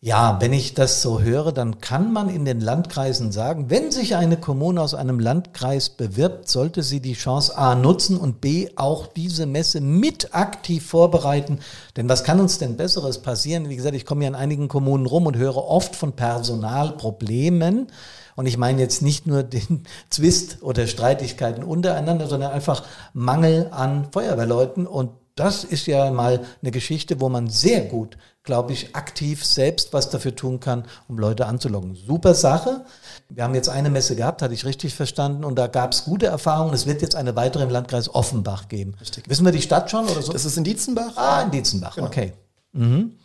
Ja, 0.00 0.40
wenn 0.40 0.52
ich 0.52 0.74
das 0.74 1.02
so 1.02 1.22
höre, 1.22 1.50
dann 1.50 1.80
kann 1.80 2.12
man 2.12 2.28
in 2.28 2.44
den 2.44 2.60
Landkreisen 2.60 3.32
sagen, 3.32 3.68
wenn 3.68 3.90
sich 3.90 4.14
eine 4.14 4.36
Kommune 4.36 4.80
aus 4.80 4.94
einem 4.94 5.18
Landkreis 5.18 5.90
bewirbt, 5.90 6.48
sollte 6.48 6.84
sie 6.84 7.00
die 7.00 7.14
Chance 7.14 7.58
A 7.58 7.74
nutzen 7.74 8.16
und 8.16 8.40
B 8.40 8.68
auch 8.76 9.08
diese 9.08 9.44
Messe 9.46 9.80
mit 9.80 10.36
aktiv 10.36 10.86
vorbereiten. 10.86 11.58
Denn 11.96 12.08
was 12.08 12.22
kann 12.22 12.38
uns 12.38 12.58
denn 12.58 12.76
Besseres 12.76 13.22
passieren? 13.22 13.68
Wie 13.68 13.74
gesagt, 13.74 13.96
ich 13.96 14.06
komme 14.06 14.22
ja 14.22 14.28
in 14.28 14.36
einigen 14.36 14.68
Kommunen 14.68 15.04
rum 15.04 15.26
und 15.26 15.36
höre 15.36 15.56
oft 15.56 15.96
von 15.96 16.12
Personalproblemen. 16.12 17.88
Und 18.36 18.46
ich 18.46 18.56
meine 18.56 18.80
jetzt 18.80 19.02
nicht 19.02 19.26
nur 19.26 19.42
den 19.42 19.82
Zwist 20.10 20.62
oder 20.62 20.86
Streitigkeiten 20.86 21.64
untereinander, 21.64 22.28
sondern 22.28 22.52
einfach 22.52 22.84
Mangel 23.14 23.66
an 23.72 24.12
Feuerwehrleuten. 24.12 24.86
Und 24.86 25.10
das 25.34 25.64
ist 25.64 25.88
ja 25.88 26.12
mal 26.12 26.44
eine 26.62 26.70
Geschichte, 26.70 27.20
wo 27.20 27.28
man 27.28 27.48
sehr 27.48 27.80
gut 27.80 28.16
glaube 28.48 28.72
ich, 28.72 28.96
aktiv 28.96 29.44
selbst 29.44 29.92
was 29.92 30.08
dafür 30.08 30.34
tun 30.34 30.58
kann, 30.58 30.84
um 31.06 31.18
Leute 31.18 31.44
anzulocken. 31.44 31.94
Super 31.94 32.32
Sache. 32.32 32.86
Wir 33.28 33.44
haben 33.44 33.54
jetzt 33.54 33.68
eine 33.68 33.90
Messe 33.90 34.16
gehabt, 34.16 34.40
hatte 34.40 34.54
ich 34.54 34.64
richtig 34.64 34.94
verstanden, 34.94 35.44
und 35.44 35.56
da 35.56 35.66
gab 35.66 35.92
es 35.92 36.04
gute 36.04 36.24
Erfahrungen. 36.24 36.72
Es 36.72 36.86
wird 36.86 37.02
jetzt 37.02 37.14
eine 37.14 37.36
weitere 37.36 37.62
im 37.64 37.68
Landkreis 37.68 38.08
Offenbach 38.14 38.68
geben. 38.68 38.94
Richtig. 39.02 39.28
Wissen 39.28 39.44
wir 39.44 39.52
die 39.52 39.60
Stadt 39.60 39.90
schon 39.90 40.08
oder 40.08 40.22
so? 40.22 40.32
Das 40.32 40.46
ist 40.46 40.56
in 40.56 40.64
Dietzenbach. 40.64 41.14
Ah, 41.16 41.42
in 41.42 41.50
Dietzenbach, 41.50 41.96
genau. 41.96 42.06
okay. 42.06 42.32
Mhm. 42.72 43.18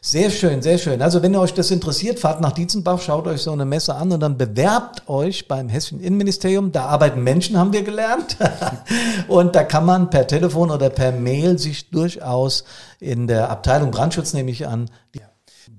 Sehr 0.00 0.30
schön, 0.30 0.62
sehr 0.62 0.78
schön. 0.78 1.02
Also 1.02 1.22
wenn 1.22 1.34
euch 1.36 1.54
das 1.54 1.70
interessiert, 1.70 2.20
fahrt 2.20 2.40
nach 2.40 2.52
Dietzenbach, 2.52 3.00
schaut 3.00 3.26
euch 3.26 3.42
so 3.42 3.52
eine 3.52 3.64
Messe 3.64 3.94
an 3.94 4.12
und 4.12 4.20
dann 4.20 4.38
bewerbt 4.38 5.08
euch 5.08 5.48
beim 5.48 5.68
Hessischen 5.68 6.00
Innenministerium. 6.00 6.70
Da 6.72 6.86
arbeiten 6.86 7.22
Menschen, 7.22 7.58
haben 7.58 7.72
wir 7.72 7.82
gelernt. 7.82 8.36
und 9.28 9.56
da 9.56 9.64
kann 9.64 9.84
man 9.84 10.10
per 10.10 10.26
Telefon 10.26 10.70
oder 10.70 10.90
per 10.90 11.12
Mail 11.12 11.58
sich 11.58 11.90
durchaus 11.90 12.64
in 13.00 13.26
der 13.26 13.50
Abteilung 13.50 13.90
Brandschutz, 13.90 14.32
nehme 14.32 14.50
ich 14.50 14.66
an, 14.66 14.88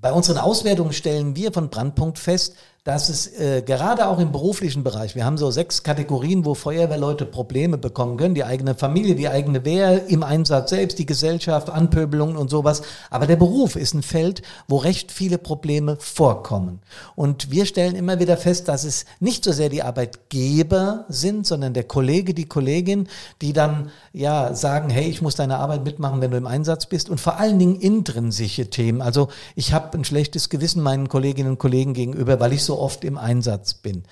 bei 0.00 0.12
unseren 0.12 0.38
Auswertungen 0.38 0.92
stellen 0.92 1.36
wir 1.36 1.52
von 1.52 1.68
Brandpunkt 1.68 2.18
fest, 2.18 2.54
dass 2.84 3.10
es 3.10 3.26
äh, 3.38 3.60
gerade 3.60 4.08
auch 4.08 4.18
im 4.18 4.32
beruflichen 4.32 4.82
Bereich, 4.82 5.14
wir 5.14 5.26
haben 5.26 5.36
so 5.36 5.50
sechs 5.50 5.82
Kategorien, 5.82 6.46
wo 6.46 6.54
Feuerwehrleute 6.54 7.26
Probleme 7.26 7.76
bekommen 7.76 8.16
können, 8.16 8.34
die 8.34 8.44
eigene 8.44 8.74
Familie, 8.74 9.14
die 9.14 9.28
eigene 9.28 9.66
Wehr 9.66 10.06
im 10.06 10.22
Einsatz 10.22 10.70
selbst, 10.70 10.98
die 10.98 11.04
Gesellschaft, 11.04 11.68
Anpöbelungen 11.68 12.38
und 12.38 12.48
sowas. 12.48 12.80
Aber 13.10 13.26
der 13.26 13.36
Beruf 13.36 13.76
ist 13.76 13.92
ein 13.92 14.02
Feld, 14.02 14.40
wo 14.66 14.78
recht 14.78 15.12
viele 15.12 15.36
Probleme 15.36 15.96
vorkommen. 16.00 16.80
Und 17.16 17.50
wir 17.50 17.66
stellen 17.66 17.94
immer 17.94 18.18
wieder 18.18 18.38
fest, 18.38 18.66
dass 18.68 18.84
es 18.84 19.04
nicht 19.20 19.44
so 19.44 19.52
sehr 19.52 19.68
die 19.68 19.82
Arbeitgeber 19.82 21.04
sind, 21.08 21.46
sondern 21.46 21.74
der 21.74 21.84
Kollege, 21.84 22.32
die 22.32 22.46
Kollegin, 22.46 23.08
die 23.42 23.52
dann 23.52 23.90
ja 24.14 24.54
sagen, 24.54 24.88
hey, 24.88 25.08
ich 25.10 25.20
muss 25.20 25.34
deine 25.34 25.58
Arbeit 25.58 25.84
mitmachen, 25.84 26.22
wenn 26.22 26.30
du 26.30 26.38
im 26.38 26.46
Einsatz 26.46 26.86
bist. 26.86 27.10
Und 27.10 27.20
vor 27.20 27.38
allen 27.38 27.58
Dingen 27.58 27.76
intrinsische 27.76 28.70
Themen. 28.70 29.02
Also 29.02 29.28
ich 29.54 29.74
habe 29.74 29.98
ein 29.98 30.04
schlechtes 30.04 30.48
Gewissen 30.48 30.82
meinen 30.82 31.10
Kolleginnen 31.10 31.50
und 31.50 31.58
Kollegen 31.58 31.92
gegenüber, 31.92 32.40
weil 32.40 32.54
ich 32.54 32.64
so 32.64 32.69
oft 32.78 33.04
im 33.04 33.18
Einsatz 33.18 33.74
bin. 33.74 34.04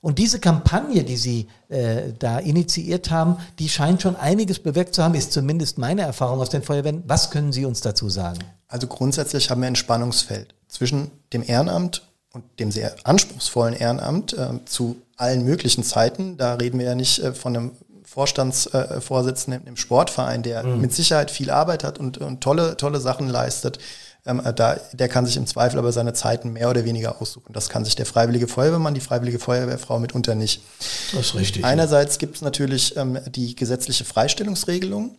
Und 0.00 0.18
diese 0.18 0.38
Kampagne, 0.38 1.02
die 1.02 1.16
Sie 1.16 1.48
äh, 1.70 2.12
da 2.18 2.38
initiiert 2.38 3.10
haben, 3.10 3.38
die 3.58 3.70
scheint 3.70 4.02
schon 4.02 4.16
einiges 4.16 4.58
bewirkt 4.58 4.94
zu 4.94 5.02
haben, 5.02 5.14
ist 5.14 5.32
zumindest 5.32 5.78
meine 5.78 6.02
Erfahrung 6.02 6.40
aus 6.40 6.50
den 6.50 6.62
Feuerwehren. 6.62 7.02
Was 7.06 7.30
können 7.30 7.52
Sie 7.52 7.64
uns 7.64 7.80
dazu 7.80 8.10
sagen? 8.10 8.40
Also 8.68 8.86
grundsätzlich 8.86 9.48
haben 9.48 9.62
wir 9.62 9.68
ein 9.68 9.76
Spannungsfeld 9.76 10.54
zwischen 10.68 11.10
dem 11.32 11.42
Ehrenamt 11.42 12.02
und 12.32 12.44
dem 12.58 12.70
sehr 12.70 12.94
anspruchsvollen 13.04 13.74
Ehrenamt 13.74 14.34
äh, 14.34 14.62
zu 14.66 14.96
allen 15.16 15.44
möglichen 15.44 15.84
Zeiten. 15.84 16.36
Da 16.36 16.54
reden 16.54 16.78
wir 16.78 16.86
ja 16.86 16.94
nicht 16.94 17.20
äh, 17.20 17.32
von 17.32 17.56
einem 17.56 17.70
Vorstandsvorsitzenden 18.04 19.66
im 19.66 19.76
Sportverein, 19.76 20.42
der 20.42 20.64
mhm. 20.64 20.80
mit 20.82 20.92
Sicherheit 20.92 21.30
viel 21.30 21.50
Arbeit 21.50 21.82
hat 21.82 21.98
und, 21.98 22.18
und 22.18 22.42
tolle, 22.42 22.76
tolle 22.76 23.00
Sachen 23.00 23.28
leistet. 23.28 23.78
Ähm, 24.26 24.40
äh, 24.44 24.54
da, 24.54 24.76
der 24.92 25.08
kann 25.08 25.26
sich 25.26 25.36
im 25.36 25.46
Zweifel 25.46 25.78
aber 25.78 25.92
seine 25.92 26.14
Zeiten 26.14 26.52
mehr 26.52 26.70
oder 26.70 26.84
weniger 26.84 27.20
aussuchen. 27.20 27.52
Das 27.52 27.68
kann 27.68 27.84
sich 27.84 27.94
der 27.94 28.06
freiwillige 28.06 28.48
Feuerwehrmann, 28.48 28.94
die 28.94 29.00
freiwillige 29.00 29.38
Feuerwehrfrau 29.38 29.98
mitunter 29.98 30.34
nicht. 30.34 30.62
Das 31.12 31.26
ist 31.26 31.34
richtig. 31.34 31.64
Einerseits 31.64 32.18
gibt 32.18 32.36
es 32.36 32.42
natürlich 32.42 32.96
ähm, 32.96 33.18
die 33.28 33.54
gesetzliche 33.54 34.04
Freistellungsregelung. 34.04 35.16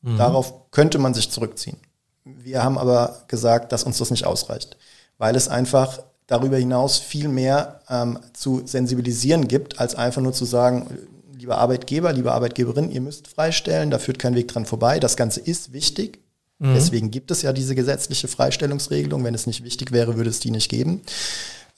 Mhm. 0.00 0.16
Darauf 0.16 0.70
könnte 0.70 0.98
man 0.98 1.14
sich 1.14 1.30
zurückziehen. 1.30 1.76
Wir 2.24 2.62
haben 2.62 2.78
aber 2.78 3.22
gesagt, 3.28 3.72
dass 3.72 3.84
uns 3.84 3.98
das 3.98 4.10
nicht 4.10 4.26
ausreicht, 4.26 4.76
weil 5.18 5.34
es 5.36 5.48
einfach 5.48 6.00
darüber 6.26 6.58
hinaus 6.58 6.98
viel 6.98 7.28
mehr 7.28 7.80
ähm, 7.88 8.18
zu 8.34 8.62
sensibilisieren 8.66 9.48
gibt, 9.48 9.80
als 9.80 9.94
einfach 9.94 10.20
nur 10.20 10.32
zu 10.32 10.44
sagen, 10.44 10.86
lieber 11.34 11.58
Arbeitgeber, 11.58 12.12
liebe 12.12 12.32
Arbeitgeberin, 12.32 12.90
ihr 12.90 13.00
müsst 13.00 13.28
freistellen, 13.28 13.90
da 13.90 13.98
führt 13.98 14.18
kein 14.18 14.34
Weg 14.34 14.48
dran 14.48 14.66
vorbei. 14.66 15.00
Das 15.00 15.16
Ganze 15.16 15.40
ist 15.40 15.72
wichtig, 15.72 16.20
Mhm. 16.58 16.74
Deswegen 16.74 17.10
gibt 17.10 17.30
es 17.30 17.42
ja 17.42 17.52
diese 17.52 17.74
gesetzliche 17.74 18.28
Freistellungsregelung. 18.28 19.24
Wenn 19.24 19.34
es 19.34 19.46
nicht 19.46 19.64
wichtig 19.64 19.92
wäre, 19.92 20.16
würde 20.16 20.30
es 20.30 20.40
die 20.40 20.50
nicht 20.50 20.68
geben. 20.68 21.02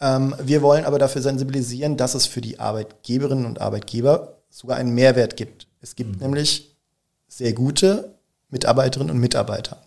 Ähm, 0.01 0.35
wir 0.43 0.63
wollen 0.63 0.85
aber 0.85 0.99
dafür 0.99 1.23
sensibilisieren, 1.23 1.97
dass 1.97 2.15
es 2.15 2.27
für 2.27 2.41
die 2.41 2.59
Arbeitgeberinnen 2.59 3.47
und 3.47 3.61
Arbeitgeber 3.61 4.39
sogar 4.49 4.79
einen 4.79 4.95
Mehrwert 4.95 5.37
gibt. 5.37 5.67
Es 5.81 5.97
gibt 5.97 6.17
mhm. 6.17 6.23
nämlich 6.23 6.77
sehr 7.29 7.53
gute 7.53 8.15
Mitarbeiterinnen 8.51 9.15
und 9.15 9.21
Mitarbeiter. 9.21 9.79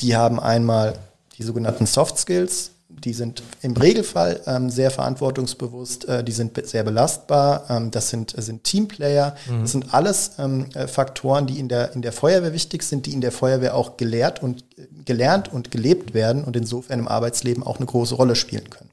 Die 0.00 0.16
haben 0.16 0.40
einmal 0.40 0.98
die 1.38 1.42
sogenannten 1.42 1.86
Soft 1.86 2.18
Skills, 2.18 2.72
die 3.00 3.12
sind 3.12 3.42
im 3.62 3.76
Regelfall 3.76 4.40
ähm, 4.46 4.70
sehr 4.70 4.90
verantwortungsbewusst, 4.90 6.08
äh, 6.08 6.24
die 6.24 6.32
sind 6.32 6.66
sehr 6.66 6.84
belastbar, 6.84 7.64
ähm, 7.68 7.90
das 7.90 8.10
sind, 8.10 8.34
sind 8.36 8.64
Teamplayer, 8.64 9.36
mhm. 9.48 9.62
das 9.62 9.72
sind 9.72 9.94
alles 9.94 10.32
ähm, 10.38 10.66
äh, 10.74 10.86
Faktoren, 10.86 11.46
die 11.46 11.58
in 11.58 11.68
der, 11.68 11.92
in 11.94 12.02
der 12.02 12.12
Feuerwehr 12.12 12.52
wichtig 12.52 12.82
sind, 12.82 13.06
die 13.06 13.12
in 13.12 13.20
der 13.20 13.32
Feuerwehr 13.32 13.74
auch 13.74 13.96
gelehrt 13.96 14.42
und, 14.42 14.64
äh, 14.76 14.86
gelernt 15.04 15.52
und 15.52 15.70
gelebt 15.70 16.14
werden 16.14 16.44
und 16.44 16.56
insofern 16.56 16.98
im 16.98 17.08
Arbeitsleben 17.08 17.62
auch 17.62 17.76
eine 17.76 17.86
große 17.86 18.14
Rolle 18.14 18.36
spielen 18.36 18.70
können. 18.70 18.90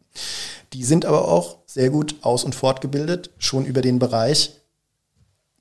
Die 0.74 0.84
sind 0.84 1.06
aber 1.06 1.28
auch 1.28 1.58
sehr 1.66 1.90
gut 1.90 2.16
aus- 2.22 2.44
und 2.44 2.56
fortgebildet, 2.56 3.32
schon 3.38 3.66
über 3.66 3.82
den 3.82 4.00
Bereich 4.00 4.54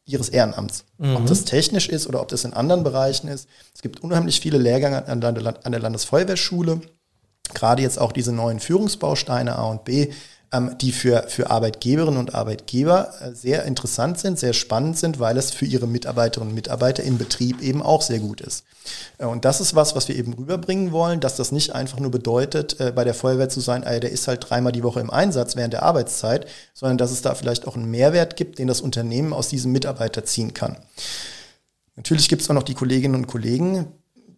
ihres 0.04 0.30
Ehrenamts. 0.30 0.84
Mhm. 0.96 1.16
Ob 1.16 1.26
das 1.26 1.44
technisch 1.44 1.88
ist 1.88 2.06
oder 2.06 2.22
ob 2.22 2.28
das 2.28 2.44
in 2.44 2.54
anderen 2.54 2.82
Bereichen 2.82 3.28
ist. 3.28 3.46
Es 3.74 3.82
gibt 3.82 4.02
unheimlich 4.02 4.40
viele 4.40 4.58
Lehrgänge 4.58 5.06
an 5.06 5.20
der 5.20 5.80
Landesfeuerwehrschule 5.80 6.80
gerade 7.54 7.82
jetzt 7.82 8.00
auch 8.00 8.12
diese 8.12 8.32
neuen 8.32 8.60
Führungsbausteine 8.60 9.56
A 9.56 9.64
und 9.64 9.84
B, 9.84 10.10
ähm, 10.50 10.76
die 10.80 10.92
für, 10.92 11.24
für 11.28 11.50
Arbeitgeberinnen 11.50 12.18
und 12.18 12.34
Arbeitgeber 12.34 13.12
äh, 13.20 13.34
sehr 13.34 13.64
interessant 13.66 14.18
sind, 14.18 14.38
sehr 14.38 14.54
spannend 14.54 14.96
sind, 14.96 15.20
weil 15.20 15.36
es 15.36 15.50
für 15.50 15.66
ihre 15.66 15.86
Mitarbeiterinnen 15.86 16.52
und 16.52 16.54
Mitarbeiter 16.54 17.02
im 17.02 17.18
Betrieb 17.18 17.60
eben 17.60 17.82
auch 17.82 18.00
sehr 18.00 18.18
gut 18.18 18.40
ist. 18.40 18.64
Äh, 19.18 19.26
und 19.26 19.44
das 19.44 19.60
ist 19.60 19.74
was, 19.74 19.94
was 19.94 20.08
wir 20.08 20.16
eben 20.16 20.32
rüberbringen 20.32 20.90
wollen, 20.90 21.20
dass 21.20 21.36
das 21.36 21.52
nicht 21.52 21.74
einfach 21.74 22.00
nur 22.00 22.10
bedeutet, 22.10 22.80
äh, 22.80 22.92
bei 22.94 23.04
der 23.04 23.12
Feuerwehr 23.12 23.50
zu 23.50 23.60
sein, 23.60 23.82
der 23.82 24.10
ist 24.10 24.26
halt 24.26 24.48
dreimal 24.48 24.72
die 24.72 24.82
Woche 24.82 25.00
im 25.00 25.10
Einsatz 25.10 25.54
während 25.54 25.74
der 25.74 25.82
Arbeitszeit, 25.82 26.46
sondern 26.72 26.96
dass 26.96 27.10
es 27.10 27.20
da 27.20 27.34
vielleicht 27.34 27.68
auch 27.68 27.76
einen 27.76 27.90
Mehrwert 27.90 28.36
gibt, 28.36 28.58
den 28.58 28.68
das 28.68 28.80
Unternehmen 28.80 29.34
aus 29.34 29.48
diesem 29.48 29.72
Mitarbeiter 29.72 30.24
ziehen 30.24 30.54
kann. 30.54 30.78
Natürlich 31.96 32.30
gibt 32.30 32.40
es 32.40 32.48
auch 32.48 32.54
noch 32.54 32.62
die 32.62 32.74
Kolleginnen 32.74 33.16
und 33.16 33.26
Kollegen, 33.26 33.88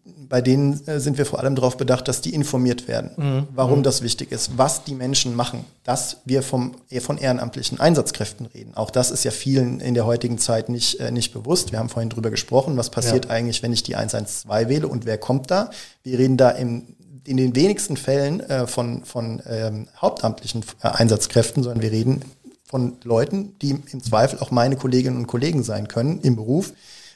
bei 0.03 0.41
denen 0.41 0.85
äh, 0.87 0.99
sind 0.99 1.17
wir 1.17 1.25
vor 1.25 1.39
allem 1.39 1.55
darauf 1.55 1.77
bedacht, 1.77 2.07
dass 2.07 2.21
die 2.21 2.33
informiert 2.33 2.87
werden, 2.87 3.11
mhm. 3.17 3.47
warum 3.53 3.79
mhm. 3.79 3.83
das 3.83 4.01
wichtig 4.01 4.31
ist, 4.31 4.57
was 4.57 4.83
die 4.83 4.95
Menschen 4.95 5.35
machen, 5.35 5.65
dass 5.83 6.17
wir 6.25 6.41
vom, 6.41 6.75
von 7.01 7.17
ehrenamtlichen 7.17 7.79
Einsatzkräften 7.79 8.47
reden. 8.47 8.73
Auch 8.75 8.89
das 8.89 9.11
ist 9.11 9.23
ja 9.23 9.31
vielen 9.31 9.79
in 9.79 9.93
der 9.93 10.05
heutigen 10.05 10.37
Zeit 10.37 10.69
nicht, 10.69 10.99
äh, 10.99 11.11
nicht 11.11 11.33
bewusst. 11.33 11.71
Wir 11.71 11.79
haben 11.79 11.89
vorhin 11.89 12.09
drüber 12.09 12.31
gesprochen, 12.31 12.77
was 12.77 12.89
passiert 12.89 13.25
ja. 13.25 13.31
eigentlich, 13.31 13.61
wenn 13.61 13.73
ich 13.73 13.83
die 13.83 13.95
112 13.95 14.69
wähle 14.69 14.87
und 14.87 15.05
wer 15.05 15.17
kommt 15.17 15.51
da? 15.51 15.69
Wir 16.03 16.17
reden 16.17 16.37
da 16.37 16.49
im, 16.49 16.95
in 17.25 17.37
den 17.37 17.55
wenigsten 17.55 17.95
Fällen 17.95 18.39
äh, 18.39 18.65
von, 18.65 19.05
von 19.05 19.41
ähm, 19.45 19.87
hauptamtlichen 19.99 20.63
äh, 20.81 20.87
Einsatzkräften, 20.87 21.61
sondern 21.61 21.83
wir 21.83 21.91
reden 21.91 22.21
von 22.63 22.97
Leuten, 23.03 23.55
die 23.61 23.71
im 23.91 24.01
Zweifel 24.01 24.39
auch 24.39 24.49
meine 24.49 24.77
Kolleginnen 24.77 25.17
und 25.17 25.27
Kollegen 25.27 25.61
sein 25.61 25.87
können 25.89 26.21
im 26.21 26.37
Beruf, 26.37 26.73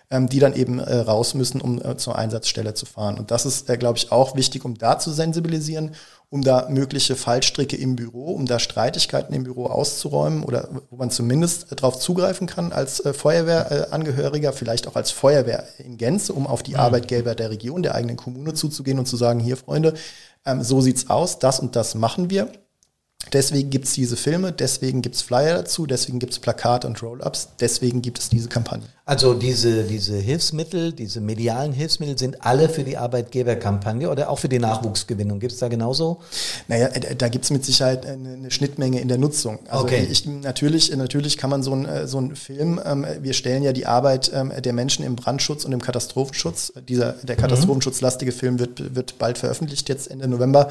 ähm, 0.10 0.30
die 0.30 0.40
dann 0.40 0.54
eben 0.54 0.80
äh, 0.80 0.98
raus 0.98 1.34
müssen, 1.34 1.62
um 1.62 1.82
äh, 1.82 1.98
zur 1.98 2.18
Einsatzstelle 2.18 2.74
zu 2.74 2.86
fahren. 2.86 3.18
Und 3.18 3.32
das 3.32 3.46
ist, 3.46 3.70
äh, 3.70 3.78
glaube 3.78 3.98
ich, 3.98 4.12
auch 4.12 4.36
wichtig, 4.36 4.66
um 4.66 4.78
da 4.78 5.00
zu 5.00 5.12
sensibilisieren, 5.12 5.96
um 6.30 6.44
da 6.44 6.68
mögliche 6.70 7.16
Fallstricke 7.16 7.76
im 7.76 7.96
Büro, 7.96 8.32
um 8.32 8.46
da 8.46 8.60
Streitigkeiten 8.60 9.34
im 9.34 9.44
Büro 9.44 9.68
auszuräumen 9.68 10.44
oder 10.44 10.70
wo 10.90 10.98
man 10.98 11.10
zumindest 11.10 11.72
darauf 11.72 12.00
zugreifen 12.00 12.48
kann 12.48 12.72
als 12.72 13.02
Feuerwehrangehöriger, 13.02 14.52
vielleicht 14.52 14.88
auch 14.88 14.96
als 14.96 15.12
Feuerwehr 15.12 15.66
in 15.78 15.98
Gänze, 15.98 16.34
um 16.34 16.48
auf 16.48 16.64
die 16.64 16.74
mhm. 16.74 16.80
Arbeitgeber 16.80 17.36
der 17.36 17.52
Region, 17.52 17.84
der 17.84 17.96
eigenen 17.96 18.18
Kommune 18.18 18.54
zuzugehen 18.54 19.00
und 19.00 19.06
zu 19.06 19.18
sagen, 19.18 19.40
hier 19.40 19.58
Freunde, 19.58 19.94
ähm, 20.46 20.64
so 20.64 20.82
sieht's 20.82 21.10
aus, 21.10 21.40
das 21.40 21.60
und 21.60 21.76
das 21.76 21.96
machen 21.96 22.30
wir. 22.30 22.50
Deswegen 23.34 23.70
gibt 23.70 23.86
es 23.86 23.94
diese 23.94 24.18
Filme, 24.18 24.52
deswegen 24.52 25.02
gibt 25.02 25.16
es 25.16 25.22
Flyer 25.22 25.56
dazu, 25.56 25.86
deswegen 25.88 26.20
gibt 26.20 26.34
es 26.34 26.40
Plakate 26.40 26.86
und 26.86 27.02
Roll-ups, 27.02 27.50
deswegen 27.60 28.02
gibt 28.02 28.20
es 28.20 28.30
diese 28.30 28.50
Kampagne. 28.50 28.88
Also 29.08 29.36
diese, 29.36 29.84
diese 29.84 30.18
Hilfsmittel, 30.18 30.92
diese 30.92 31.22
medialen 31.22 31.74
Hilfsmittel 31.74 32.18
sind 32.18 32.44
alle 32.44 32.68
für 32.68 32.84
die 32.84 32.98
Arbeitgeberkampagne 32.98 34.10
oder 34.10 34.32
auch 34.32 34.40
für 34.40 34.50
die 34.50 34.58
Nachwuchsgewinnung. 34.58 35.40
Gibt 35.40 35.54
es 35.54 35.60
da 35.60 35.68
genauso? 35.68 36.22
Naja, 36.68 36.88
äh, 36.88 37.16
da 37.16 37.30
gibt 37.30 37.46
es 37.46 37.52
mit 37.52 37.64
Sicherheit 37.64 38.04
eine, 38.08 38.34
eine, 38.34 38.50
Schnittmenge 38.50 39.00
in 39.00 39.08
der 39.08 39.20
Nutzung. 39.20 39.60
Also 39.70 39.84
okay. 39.84 40.08
ich, 40.10 40.26
natürlich, 40.26 40.96
natürlich 40.96 41.38
kann 41.38 41.52
man 41.52 41.62
so 41.62 41.74
einen 41.74 41.86
äh, 41.86 42.08
so 42.08 42.20
ein 42.20 42.36
Film, 42.36 42.82
ähm, 42.84 43.06
wir 43.22 43.34
stellen 43.34 43.62
ja 43.62 43.74
die 43.74 43.86
Arbeit 43.86 44.32
ähm, 44.34 44.52
der 44.58 44.74
Menschen 44.74 45.06
im 45.06 45.16
Brandschutz 45.16 45.66
und 45.66 45.72
im 45.72 45.84
Katastrophenschutz. 45.84 46.74
Dieser, 46.90 47.14
der 47.14 47.36
katastrophenschutzlastige 47.36 48.32
Film 48.32 48.58
wird, 48.58 48.96
wird 48.96 49.20
bald 49.20 49.38
veröffentlicht, 49.38 49.88
jetzt 49.88 50.10
Ende 50.10 50.28
November, 50.28 50.70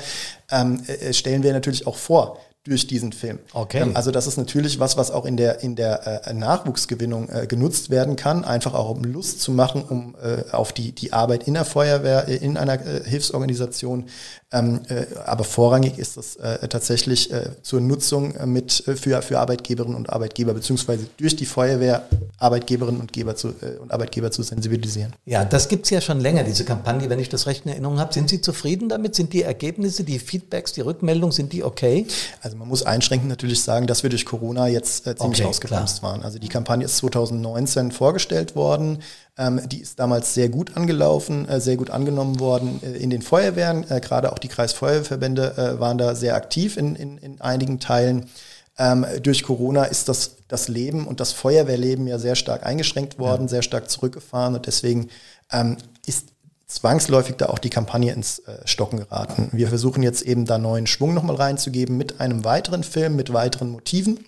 ähm, 0.51 0.83
äh, 0.88 1.12
stellen 1.12 1.44
wir 1.44 1.53
natürlich 1.53 1.87
auch 1.87 1.97
vor 1.97 2.40
durch 2.64 2.87
diesen 2.87 3.12
Film. 3.12 3.40
Okay. 3.53 3.83
Ähm, 3.83 3.90
also 3.94 4.11
das 4.11 4.27
ist 4.27 4.38
natürlich 4.38 4.81
was, 4.81 4.96
was 4.96 5.11
auch 5.11 5.27
in 5.27 5.37
der, 5.37 5.62
in 5.62 5.77
der 5.77 6.27
äh, 6.27 6.33
Nachwuchsgewinnung 6.33 7.29
äh, 7.29 7.46
genutzt 7.46 7.90
werden 7.90 8.16
kann, 8.16 8.42
einfach 8.42 8.72
auch 8.72 8.88
um 8.88 9.05
Lust 9.05 9.42
zu 9.42 9.53
machen, 9.53 9.85
um 9.87 10.14
äh, 10.22 10.50
auf 10.50 10.72
die, 10.72 10.92
die 10.92 11.12
Arbeit 11.12 11.46
in 11.46 11.55
der 11.55 11.66
Feuerwehr, 11.66 12.27
äh, 12.27 12.37
in 12.37 12.57
einer 12.57 12.74
äh, 12.74 13.05
Hilfsorganisation. 13.05 14.07
Ähm, 14.50 14.81
äh, 14.88 15.05
aber 15.27 15.44
vorrangig 15.44 15.98
ist 15.98 16.16
das 16.16 16.38
tatsächlich 16.70 17.31
zur 17.62 17.81
Nutzung 17.81 18.35
mit 18.46 18.72
für, 18.72 19.22
für 19.22 19.38
Arbeitgeberinnen 19.38 19.96
und 19.96 20.11
Arbeitgeber, 20.11 20.55
beziehungsweise 20.55 21.07
durch 21.16 21.37
die 21.37 21.46
Feuerwehr 21.46 22.07
Arbeitgeberinnen 22.38 23.00
und, 23.00 23.12
Geber 23.12 23.37
zu, 23.37 23.55
und 23.81 23.92
Arbeitgeber 23.92 24.31
zu 24.31 24.42
sensibilisieren. 24.42 25.12
Ja, 25.27 25.44
das 25.44 25.68
gibt's 25.68 25.90
ja 25.90 26.00
schon 26.00 26.20
länger, 26.20 26.44
diese 26.44 26.64
Kampagne, 26.64 27.09
wenn 27.11 27.18
ich 27.18 27.29
das 27.29 27.46
recht 27.46 27.64
in 27.64 27.72
Erinnerung 27.72 27.98
habe. 27.98 28.12
Sind 28.12 28.29
Sie 28.29 28.40
zufrieden 28.40 28.88
damit? 28.88 29.14
Sind 29.14 29.33
die 29.33 29.42
Ergebnisse, 29.42 30.05
die 30.05 30.18
Feedbacks, 30.18 30.72
die 30.72 30.83
Rückmeldungen, 30.83 31.33
sind 31.33 31.53
die 31.53 31.64
okay? 31.64 32.07
Also 32.40 32.53
also 32.54 32.58
man 32.60 32.68
muss 32.68 32.84
einschränkend 32.84 33.28
natürlich 33.28 33.62
sagen, 33.62 33.88
dass 33.88 34.04
wir 34.04 34.10
durch 34.10 34.24
Corona 34.24 34.68
jetzt 34.68 35.06
äh, 35.06 35.16
ziemlich 35.16 35.40
okay, 35.40 35.48
ausgebremst 35.48 36.02
waren. 36.04 36.22
Also 36.22 36.38
die 36.38 36.48
Kampagne 36.48 36.84
ist 36.84 36.98
2019 36.98 37.90
vorgestellt 37.90 38.54
worden. 38.54 39.00
Ähm, 39.36 39.60
die 39.68 39.80
ist 39.80 39.98
damals 39.98 40.34
sehr 40.34 40.48
gut 40.48 40.76
angelaufen, 40.76 41.48
äh, 41.48 41.60
sehr 41.60 41.76
gut 41.76 41.90
angenommen 41.90 42.38
worden 42.38 42.80
äh, 42.84 42.96
in 42.96 43.10
den 43.10 43.22
Feuerwehren. 43.22 43.90
Äh, 43.90 44.00
Gerade 44.00 44.32
auch 44.32 44.38
die 44.38 44.48
Kreisfeuerwehrverbände 44.48 45.56
äh, 45.56 45.80
waren 45.80 45.98
da 45.98 46.14
sehr 46.14 46.36
aktiv 46.36 46.76
in, 46.76 46.94
in, 46.94 47.18
in 47.18 47.40
einigen 47.40 47.80
Teilen. 47.80 48.26
Ähm, 48.78 49.04
durch 49.22 49.42
Corona 49.42 49.84
ist 49.84 50.08
das, 50.08 50.36
das 50.46 50.68
Leben 50.68 51.08
und 51.08 51.18
das 51.18 51.32
Feuerwehrleben 51.32 52.06
ja 52.06 52.18
sehr 52.18 52.36
stark 52.36 52.64
eingeschränkt 52.64 53.18
worden, 53.18 53.42
ja. 53.42 53.48
sehr 53.48 53.62
stark 53.62 53.90
zurückgefahren 53.90 54.54
und 54.54 54.66
deswegen 54.66 55.08
ähm, 55.50 55.76
ist 56.06 56.34
zwangsläufig 56.74 57.37
da 57.37 57.46
auch 57.46 57.58
die 57.58 57.70
Kampagne 57.70 58.12
ins 58.12 58.40
äh, 58.40 58.58
Stocken 58.66 58.98
geraten. 58.98 59.48
Wir 59.52 59.68
versuchen 59.68 60.02
jetzt 60.02 60.22
eben 60.22 60.44
da 60.44 60.58
neuen 60.58 60.87
Schwung 60.87 61.14
nochmal 61.14 61.37
reinzugeben 61.37 61.96
mit 61.96 62.20
einem 62.20 62.44
weiteren 62.44 62.82
Film, 62.82 63.16
mit 63.16 63.32
weiteren 63.32 63.70
Motiven, 63.70 64.24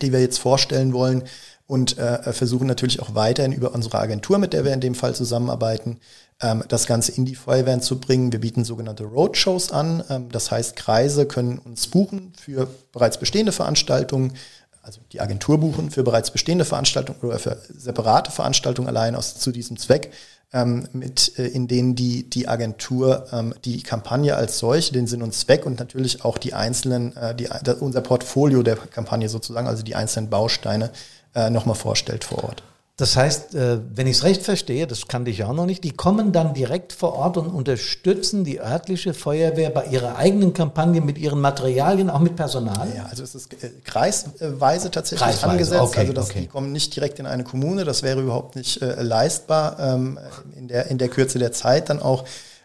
die 0.00 0.12
wir 0.12 0.20
jetzt 0.20 0.38
vorstellen 0.38 0.92
wollen 0.92 1.24
und 1.66 1.98
äh, 1.98 2.32
versuchen 2.32 2.66
natürlich 2.66 3.00
auch 3.00 3.14
weiterhin 3.14 3.52
über 3.52 3.74
unsere 3.74 3.98
Agentur, 3.98 4.38
mit 4.38 4.54
der 4.54 4.64
wir 4.64 4.72
in 4.72 4.80
dem 4.80 4.94
Fall 4.94 5.14
zusammenarbeiten, 5.14 6.00
ähm, 6.40 6.64
das 6.68 6.86
Ganze 6.86 7.12
in 7.12 7.26
die 7.26 7.34
Feuerwehren 7.34 7.82
zu 7.82 8.00
bringen. 8.00 8.32
Wir 8.32 8.40
bieten 8.40 8.64
sogenannte 8.64 9.04
Roadshows 9.04 9.70
an. 9.70 10.02
Ähm, 10.08 10.28
das 10.30 10.50
heißt, 10.50 10.76
Kreise 10.76 11.26
können 11.26 11.58
uns 11.58 11.86
buchen 11.86 12.32
für 12.40 12.68
bereits 12.92 13.18
bestehende 13.18 13.52
Veranstaltungen, 13.52 14.32
also 14.80 15.02
die 15.12 15.20
Agentur 15.20 15.58
buchen 15.58 15.90
für 15.90 16.02
bereits 16.02 16.30
bestehende 16.30 16.64
Veranstaltungen 16.64 17.20
oder 17.20 17.38
für 17.38 17.60
separate 17.76 18.30
Veranstaltungen 18.30 18.88
allein 18.88 19.14
aus 19.14 19.38
zu 19.38 19.52
diesem 19.52 19.76
Zweck 19.76 20.10
ähm, 20.52 20.88
mit, 20.92 21.38
äh, 21.38 21.46
in 21.46 21.68
denen 21.68 21.94
die, 21.94 22.28
die 22.28 22.48
Agentur 22.48 23.26
ähm, 23.32 23.54
die 23.64 23.82
Kampagne 23.82 24.36
als 24.36 24.58
solche, 24.58 24.92
den 24.92 25.06
Sinn 25.06 25.22
und 25.22 25.34
Zweck 25.34 25.66
und 25.66 25.78
natürlich 25.78 26.24
auch 26.24 26.38
die 26.38 26.54
einzelnen, 26.54 27.16
äh, 27.16 27.34
die, 27.34 27.48
unser 27.80 28.00
Portfolio 28.00 28.62
der 28.62 28.76
Kampagne 28.76 29.28
sozusagen, 29.28 29.66
also 29.66 29.82
die 29.82 29.94
einzelnen 29.94 30.30
Bausteine, 30.30 30.90
äh, 31.34 31.50
nochmal 31.50 31.76
vorstellt 31.76 32.24
vor 32.24 32.44
Ort. 32.44 32.62
Das 32.98 33.16
heißt, 33.16 33.54
äh, 33.54 33.78
wenn 33.94 34.08
ich 34.08 34.16
es 34.16 34.24
recht 34.24 34.42
verstehe, 34.42 34.88
das 34.88 35.06
kannte 35.06 35.30
ich 35.30 35.44
auch 35.44 35.52
noch 35.52 35.66
nicht, 35.66 35.84
die 35.84 35.92
kommen 35.92 36.32
dann 36.32 36.52
direkt 36.52 36.92
vor 36.92 37.14
Ort 37.14 37.36
und 37.36 37.46
unterstützen 37.46 38.42
die 38.42 38.60
örtliche 38.60 39.14
Feuerwehr 39.14 39.70
bei 39.70 39.86
ihrer 39.86 40.16
eigenen 40.16 40.52
Kampagne 40.52 41.00
mit 41.00 41.16
ihren 41.16 41.40
Materialien, 41.40 42.10
auch 42.10 42.18
mit 42.18 42.34
Personal? 42.34 42.88
Ja, 42.96 43.06
also 43.08 43.22
es 43.22 43.36
ist 43.36 43.52
äh, 43.62 43.70
kreisweise 43.84 44.90
tatsächlich 44.90 45.28
Kreisweise, 45.28 45.48
angesetzt. 45.48 45.80
okay, 45.80 46.00
also 46.00 46.12
das, 46.12 46.30
okay. 46.30 46.40
die 46.40 46.46
kommen 46.48 46.72
nicht 46.72 46.96
direkt 46.96 47.20
in 47.20 47.26
eine 47.26 47.44
Kommune, 47.44 47.84
das 47.84 48.02
wäre 48.02 48.20
überhaupt 48.20 48.56
nicht 48.56 48.82
äh, 48.82 49.00
leistbar 49.00 49.78
ähm, 49.78 50.18
in, 50.56 50.66
der, 50.66 50.86
in 50.86 50.98
der 50.98 51.08
Kürze 51.08 51.38
der 51.38 51.52
Zeit 51.52 51.90
dann 51.90 52.02
auch. 52.02 52.24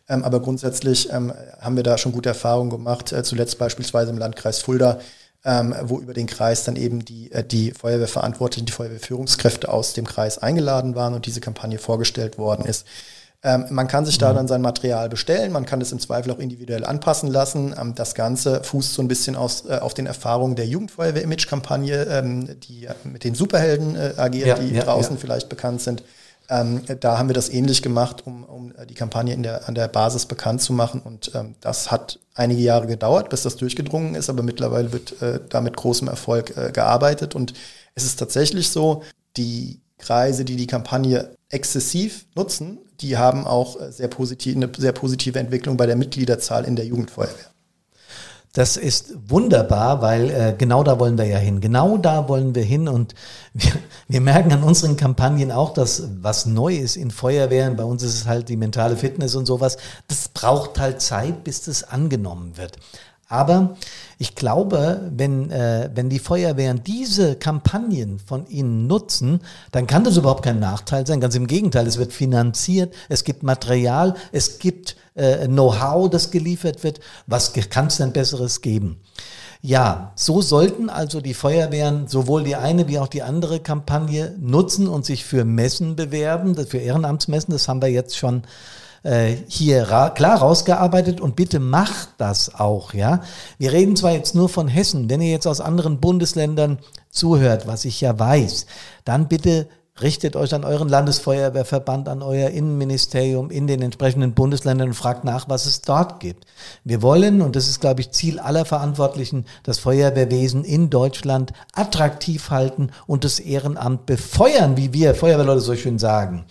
Ähm, 0.09 0.23
aber 0.23 0.39
grundsätzlich 0.39 1.13
ähm, 1.13 1.31
haben 1.61 1.75
wir 1.75 1.83
da 1.83 1.99
schon 1.99 2.11
gute 2.11 2.29
Erfahrungen 2.29 2.71
gemacht, 2.71 3.11
äh, 3.11 3.21
zuletzt 3.21 3.59
beispielsweise 3.59 4.09
im 4.09 4.17
Landkreis 4.17 4.57
Fulda 4.57 4.99
ähm, 5.45 5.75
wo 5.83 5.99
über 5.99 6.13
den 6.13 6.27
Kreis 6.27 6.63
dann 6.63 6.75
eben 6.75 7.03
die, 7.03 7.31
äh, 7.31 7.43
die 7.43 7.71
Feuerwehrverantwortlichen, 7.71 8.65
die 8.65 8.71
Feuerwehrführungskräfte 8.71 9.69
aus 9.69 9.93
dem 9.93 10.07
Kreis 10.07 10.37
eingeladen 10.37 10.95
waren 10.95 11.13
und 11.13 11.25
diese 11.25 11.41
Kampagne 11.41 11.79
vorgestellt 11.79 12.37
worden 12.37 12.65
ist. 12.65 12.85
Ähm, 13.45 13.65
man 13.71 13.89
kann 13.89 14.05
sich 14.05 14.17
da 14.17 14.31
mhm. 14.31 14.35
dann 14.37 14.47
sein 14.47 14.61
Material 14.61 15.09
bestellen, 15.09 15.51
man 15.51 15.65
kann 15.65 15.81
es 15.81 15.91
im 15.91 15.99
Zweifel 15.99 16.31
auch 16.31 16.39
individuell 16.39 16.85
anpassen 16.85 17.29
lassen. 17.29 17.75
Ähm, 17.77 17.93
das 17.93 18.15
Ganze 18.15 18.63
fußt 18.63 18.93
so 18.93 19.01
ein 19.01 19.09
bisschen 19.09 19.35
aus, 19.35 19.65
äh, 19.65 19.79
auf 19.79 19.93
den 19.93 20.05
Erfahrungen 20.05 20.55
der 20.55 20.65
Jugendfeuerwehr-Image-Kampagne, 20.65 22.03
ähm, 22.03 22.57
die 22.61 22.87
mit 23.03 23.25
den 23.25 23.35
Superhelden 23.35 23.97
äh, 23.97 24.13
agiert, 24.15 24.47
ja, 24.47 24.55
die 24.55 24.73
ja, 24.73 24.83
draußen 24.83 25.15
ja. 25.15 25.19
vielleicht 25.19 25.49
bekannt 25.49 25.81
sind. 25.81 26.03
Ähm, 26.49 26.83
da 27.01 27.17
haben 27.17 27.27
wir 27.27 27.33
das 27.33 27.49
ähnlich 27.49 27.81
gemacht, 27.81 28.25
um, 28.25 28.43
um 28.45 28.73
die 28.89 28.95
Kampagne 28.95 29.33
in 29.33 29.43
der, 29.43 29.67
an 29.67 29.75
der 29.75 29.89
Basis 29.89 30.25
bekannt 30.25 30.61
zu 30.61 30.71
machen. 30.71 31.01
Und 31.01 31.31
ähm, 31.35 31.55
das 31.59 31.91
hat 31.91 32.19
einige 32.35 32.61
Jahre 32.61 32.87
gedauert, 32.87 33.29
bis 33.29 33.43
das 33.43 33.55
durchgedrungen 33.57 34.15
ist, 34.15 34.29
aber 34.29 34.43
mittlerweile 34.43 34.91
wird 34.91 35.21
äh, 35.21 35.39
da 35.49 35.61
mit 35.61 35.77
großem 35.77 36.07
Erfolg 36.07 36.55
äh, 36.57 36.71
gearbeitet. 36.71 37.35
Und 37.35 37.53
es 37.95 38.05
ist 38.05 38.17
tatsächlich 38.17 38.69
so, 38.69 39.03
die 39.37 39.81
Kreise, 39.97 40.45
die 40.45 40.55
die 40.55 40.67
Kampagne 40.67 41.35
exzessiv 41.49 42.25
nutzen, 42.35 42.79
die 43.01 43.17
haben 43.17 43.45
auch 43.45 43.79
äh, 43.79 43.91
sehr 43.91 44.07
positiv, 44.07 44.55
eine 44.55 44.69
sehr 44.77 44.91
positive 44.91 45.39
Entwicklung 45.39 45.77
bei 45.77 45.85
der 45.85 45.95
Mitgliederzahl 45.95 46.65
in 46.65 46.75
der 46.75 46.85
Jugendfeuerwehr. 46.85 47.53
Das 48.53 48.77
ist 48.77 49.13
wunderbar, 49.27 50.01
weil 50.01 50.29
äh, 50.29 50.55
genau 50.55 50.83
da 50.83 50.99
wollen 50.99 51.17
wir 51.17 51.25
ja 51.25 51.39
hin. 51.39 51.59
Genau 51.59 51.97
da 51.97 52.29
wollen 52.29 52.53
wir 52.53 52.63
hin 52.63 52.87
und 52.87 53.15
wir, 53.53 53.71
wir 54.13 54.21
merken 54.21 54.51
an 54.53 54.61
unseren 54.61 54.95
Kampagnen 54.95 55.51
auch, 55.51 55.73
dass 55.73 56.03
was 56.21 56.45
neu 56.45 56.75
ist 56.75 56.97
in 56.97 57.09
Feuerwehren, 57.09 57.75
bei 57.75 57.83
uns 57.83 58.03
ist 58.03 58.13
es 58.13 58.27
halt 58.27 58.47
die 58.47 58.57
mentale 58.57 58.95
Fitness 58.95 59.33
und 59.33 59.47
sowas, 59.47 59.77
das 60.07 60.27
braucht 60.27 60.79
halt 60.79 61.01
Zeit, 61.01 61.43
bis 61.43 61.63
das 61.63 61.83
angenommen 61.83 62.55
wird. 62.55 62.77
Aber 63.27 63.75
ich 64.19 64.35
glaube, 64.35 65.09
wenn, 65.15 65.49
äh, 65.49 65.89
wenn 65.95 66.09
die 66.09 66.19
Feuerwehren 66.19 66.83
diese 66.83 67.35
Kampagnen 67.37 68.19
von 68.19 68.45
ihnen 68.45 68.85
nutzen, 68.85 69.39
dann 69.71 69.87
kann 69.87 70.03
das 70.03 70.17
überhaupt 70.17 70.43
kein 70.43 70.59
Nachteil 70.59 71.07
sein. 71.07 71.19
Ganz 71.19 71.33
im 71.33 71.47
Gegenteil, 71.47 71.87
es 71.87 71.97
wird 71.97 72.13
finanziert, 72.13 72.93
es 73.09 73.23
gibt 73.23 73.41
Material, 73.41 74.13
es 74.31 74.59
gibt 74.59 74.95
äh, 75.15 75.47
Know-how, 75.47 76.07
das 76.11 76.29
geliefert 76.29 76.83
wird. 76.83 76.99
Was 77.25 77.53
kann 77.71 77.87
es 77.87 77.97
denn 77.97 78.13
Besseres 78.13 78.61
geben? 78.61 79.01
Ja, 79.65 80.11
so 80.15 80.41
sollten 80.41 80.89
also 80.89 81.21
die 81.21 81.33
Feuerwehren 81.33 82.09
sowohl 82.09 82.43
die 82.43 82.57
eine 82.57 82.89
wie 82.89 82.99
auch 82.99 83.07
die 83.07 83.21
andere 83.23 83.61
Kampagne 83.61 84.35
nutzen 84.37 84.89
und 84.89 85.05
sich 85.05 85.23
für 85.23 85.45
Messen 85.45 85.95
bewerben, 85.95 86.57
für 86.67 86.79
Ehrenamtsmessen. 86.79 87.53
Das 87.53 87.69
haben 87.69 87.81
wir 87.81 87.87
jetzt 87.87 88.17
schon 88.17 88.43
äh, 89.03 89.37
hier 89.47 89.83
ra 89.83 90.09
klar 90.09 90.39
rausgearbeitet 90.39 91.21
und 91.21 91.37
bitte 91.37 91.61
macht 91.61 92.09
das 92.17 92.55
auch, 92.55 92.93
ja. 92.93 93.21
Wir 93.57 93.71
reden 93.71 93.95
zwar 93.95 94.11
jetzt 94.11 94.35
nur 94.35 94.49
von 94.49 94.67
Hessen, 94.67 95.09
wenn 95.09 95.21
ihr 95.21 95.31
jetzt 95.31 95.47
aus 95.47 95.61
anderen 95.61 96.01
Bundesländern 96.01 96.79
zuhört, 97.09 97.65
was 97.65 97.85
ich 97.85 98.01
ja 98.01 98.19
weiß, 98.19 98.65
dann 99.05 99.29
bitte 99.29 99.69
richtet 100.01 100.35
euch 100.35 100.55
an 100.55 100.63
euren 100.63 100.89
Landesfeuerwehrverband, 100.89 102.09
an 102.09 102.23
euer 102.23 102.49
Innenministerium 102.49 103.51
in 103.51 103.67
den 103.67 103.81
entsprechenden 103.81 104.33
Bundesländern 104.33 104.89
und 104.89 104.93
fragt 104.95 105.23
nach, 105.23 105.49
was 105.49 105.67
es 105.67 105.81
dort 105.81 106.19
gibt. 106.19 106.45
Wir 106.83 107.03
wollen, 107.03 107.41
und 107.41 107.55
das 107.55 107.67
ist, 107.67 107.79
glaube 107.79 108.01
ich, 108.01 108.11
Ziel 108.11 108.39
aller 108.39 108.65
Verantwortlichen, 108.65 109.45
das 109.61 109.77
Feuerwehrwesen 109.77 110.63
in 110.63 110.89
Deutschland 110.89 111.53
attraktiv 111.73 112.49
halten 112.49 112.89
und 113.05 113.23
das 113.23 113.39
Ehrenamt 113.39 114.07
befeuern, 114.07 114.77
wie 114.77 114.93
wir 114.93 115.13
Feuerwehrleute 115.13 115.61
so 115.61 115.75
schön 115.75 115.99
sagen. 115.99 116.45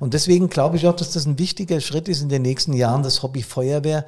Und 0.00 0.14
deswegen 0.14 0.48
glaube 0.48 0.76
ich 0.76 0.88
auch, 0.88 0.96
dass 0.96 1.12
das 1.12 1.24
ein 1.24 1.38
wichtiger 1.38 1.80
Schritt 1.80 2.08
ist 2.08 2.22
in 2.22 2.28
den 2.28 2.42
nächsten 2.42 2.72
Jahren, 2.72 3.04
das 3.04 3.22
Hobby 3.22 3.42
Feuerwehr 3.42 4.06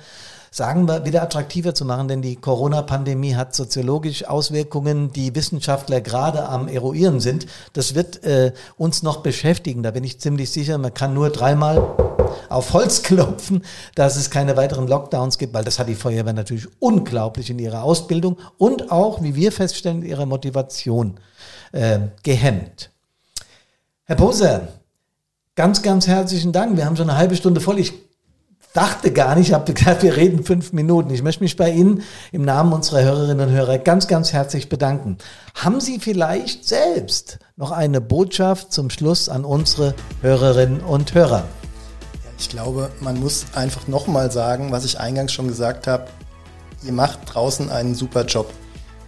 sagen 0.50 0.88
wir, 0.88 1.04
wieder 1.04 1.22
attraktiver 1.22 1.74
zu 1.74 1.84
machen, 1.84 2.08
denn 2.08 2.22
die 2.22 2.36
Corona-Pandemie 2.36 3.36
hat 3.36 3.54
soziologisch 3.54 4.24
Auswirkungen, 4.24 5.12
die 5.12 5.34
Wissenschaftler 5.34 6.00
gerade 6.00 6.48
am 6.48 6.66
eruieren 6.66 7.20
sind. 7.20 7.46
Das 7.72 7.94
wird 7.94 8.24
äh, 8.24 8.52
uns 8.76 9.02
noch 9.02 9.18
beschäftigen, 9.18 9.82
da 9.82 9.92
bin 9.92 10.02
ich 10.02 10.20
ziemlich 10.20 10.50
sicher. 10.50 10.76
Man 10.78 10.92
kann 10.92 11.14
nur 11.14 11.30
dreimal 11.30 11.96
auf 12.48 12.72
Holz 12.72 13.02
klopfen, 13.04 13.64
dass 13.94 14.16
es 14.16 14.30
keine 14.30 14.56
weiteren 14.56 14.88
Lockdowns 14.88 15.38
gibt, 15.38 15.54
weil 15.54 15.64
das 15.64 15.78
hat 15.78 15.88
die 15.88 15.94
Feuerwehr 15.94 16.32
natürlich 16.32 16.66
unglaublich 16.80 17.48
in 17.50 17.58
ihrer 17.60 17.84
Ausbildung 17.84 18.36
und 18.58 18.90
auch, 18.90 19.22
wie 19.22 19.36
wir 19.36 19.52
feststellen, 19.52 20.02
in 20.02 20.08
ihrer 20.08 20.26
Motivation 20.26 21.20
äh, 21.70 22.00
gehemmt. 22.24 22.90
Herr 24.04 24.16
Poser, 24.16 24.68
ganz, 25.54 25.82
ganz 25.82 26.08
herzlichen 26.08 26.50
Dank. 26.50 26.76
Wir 26.76 26.86
haben 26.86 26.96
schon 26.96 27.08
eine 27.08 27.18
halbe 27.18 27.36
Stunde 27.36 27.60
voll. 27.60 27.78
Ich 27.78 28.09
dachte 28.72 29.12
gar 29.12 29.34
nicht, 29.34 29.48
ich 29.48 29.54
habe 29.54 29.72
gesagt, 29.72 30.02
wir 30.02 30.16
reden 30.16 30.44
fünf 30.44 30.72
Minuten. 30.72 31.10
Ich 31.10 31.22
möchte 31.22 31.42
mich 31.42 31.56
bei 31.56 31.70
Ihnen 31.70 32.02
im 32.32 32.42
Namen 32.42 32.72
unserer 32.72 33.02
Hörerinnen 33.02 33.48
und 33.48 33.54
Hörer 33.54 33.78
ganz, 33.78 34.06
ganz 34.06 34.32
herzlich 34.32 34.68
bedanken. 34.68 35.18
Haben 35.54 35.80
Sie 35.80 35.98
vielleicht 35.98 36.68
selbst 36.68 37.38
noch 37.56 37.72
eine 37.72 38.00
Botschaft 38.00 38.72
zum 38.72 38.90
Schluss 38.90 39.28
an 39.28 39.44
unsere 39.44 39.94
Hörerinnen 40.22 40.80
und 40.80 41.14
Hörer? 41.14 41.44
Ich 42.38 42.48
glaube, 42.48 42.90
man 43.00 43.20
muss 43.20 43.46
einfach 43.54 43.86
nochmal 43.86 44.30
sagen, 44.30 44.72
was 44.72 44.84
ich 44.84 44.98
eingangs 44.98 45.32
schon 45.32 45.48
gesagt 45.48 45.86
habe. 45.86 46.06
Ihr 46.82 46.92
macht 46.92 47.18
draußen 47.26 47.70
einen 47.70 47.94
super 47.94 48.24
Job. 48.24 48.50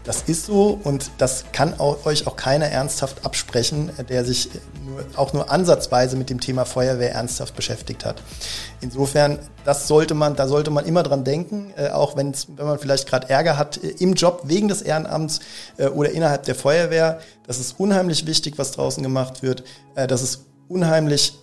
Das 0.05 0.23
ist 0.23 0.47
so 0.47 0.79
und 0.83 1.11
das 1.19 1.45
kann 1.53 1.79
auch, 1.79 2.05
euch 2.07 2.27
auch 2.27 2.35
keiner 2.35 2.67
ernsthaft 2.67 3.25
absprechen, 3.25 3.91
der 4.09 4.25
sich 4.25 4.51
nur, 4.85 5.05
auch 5.17 5.33
nur 5.33 5.51
ansatzweise 5.51 6.17
mit 6.17 6.29
dem 6.29 6.41
Thema 6.41 6.65
Feuerwehr 6.65 7.13
ernsthaft 7.13 7.55
beschäftigt 7.55 8.05
hat. 8.05 8.21
Insofern, 8.81 9.39
das 9.65 9.87
sollte 9.87 10.15
man, 10.15 10.35
da 10.35 10.49
sollte 10.49 10.71
man 10.71 10.87
immer 10.87 11.05
dran 11.05 11.23
denken, 11.23 11.73
äh, 11.77 11.91
auch 11.91 12.17
wenn 12.17 12.35
man 12.57 12.79
vielleicht 12.81 13.09
gerade 13.09 13.31
Ärger 13.31 13.57
hat 13.57 13.83
äh, 13.83 13.89
im 14.01 14.15
Job 14.15 14.43
wegen 14.45 14.67
des 14.69 14.83
Ehrenamts 14.83 15.39
äh, 15.77 15.87
oder 15.87 16.11
innerhalb 16.11 16.43
der 16.45 16.57
Feuerwehr. 16.57 17.21
Das 17.47 17.61
ist 17.61 17.79
unheimlich 17.79 18.27
wichtig, 18.27 18.55
was 18.59 18.73
draußen 18.73 19.03
gemacht 19.03 19.43
wird. 19.43 19.63
Äh, 19.95 20.09
das 20.09 20.23
ist 20.23 20.47
unheimlich 20.69 21.39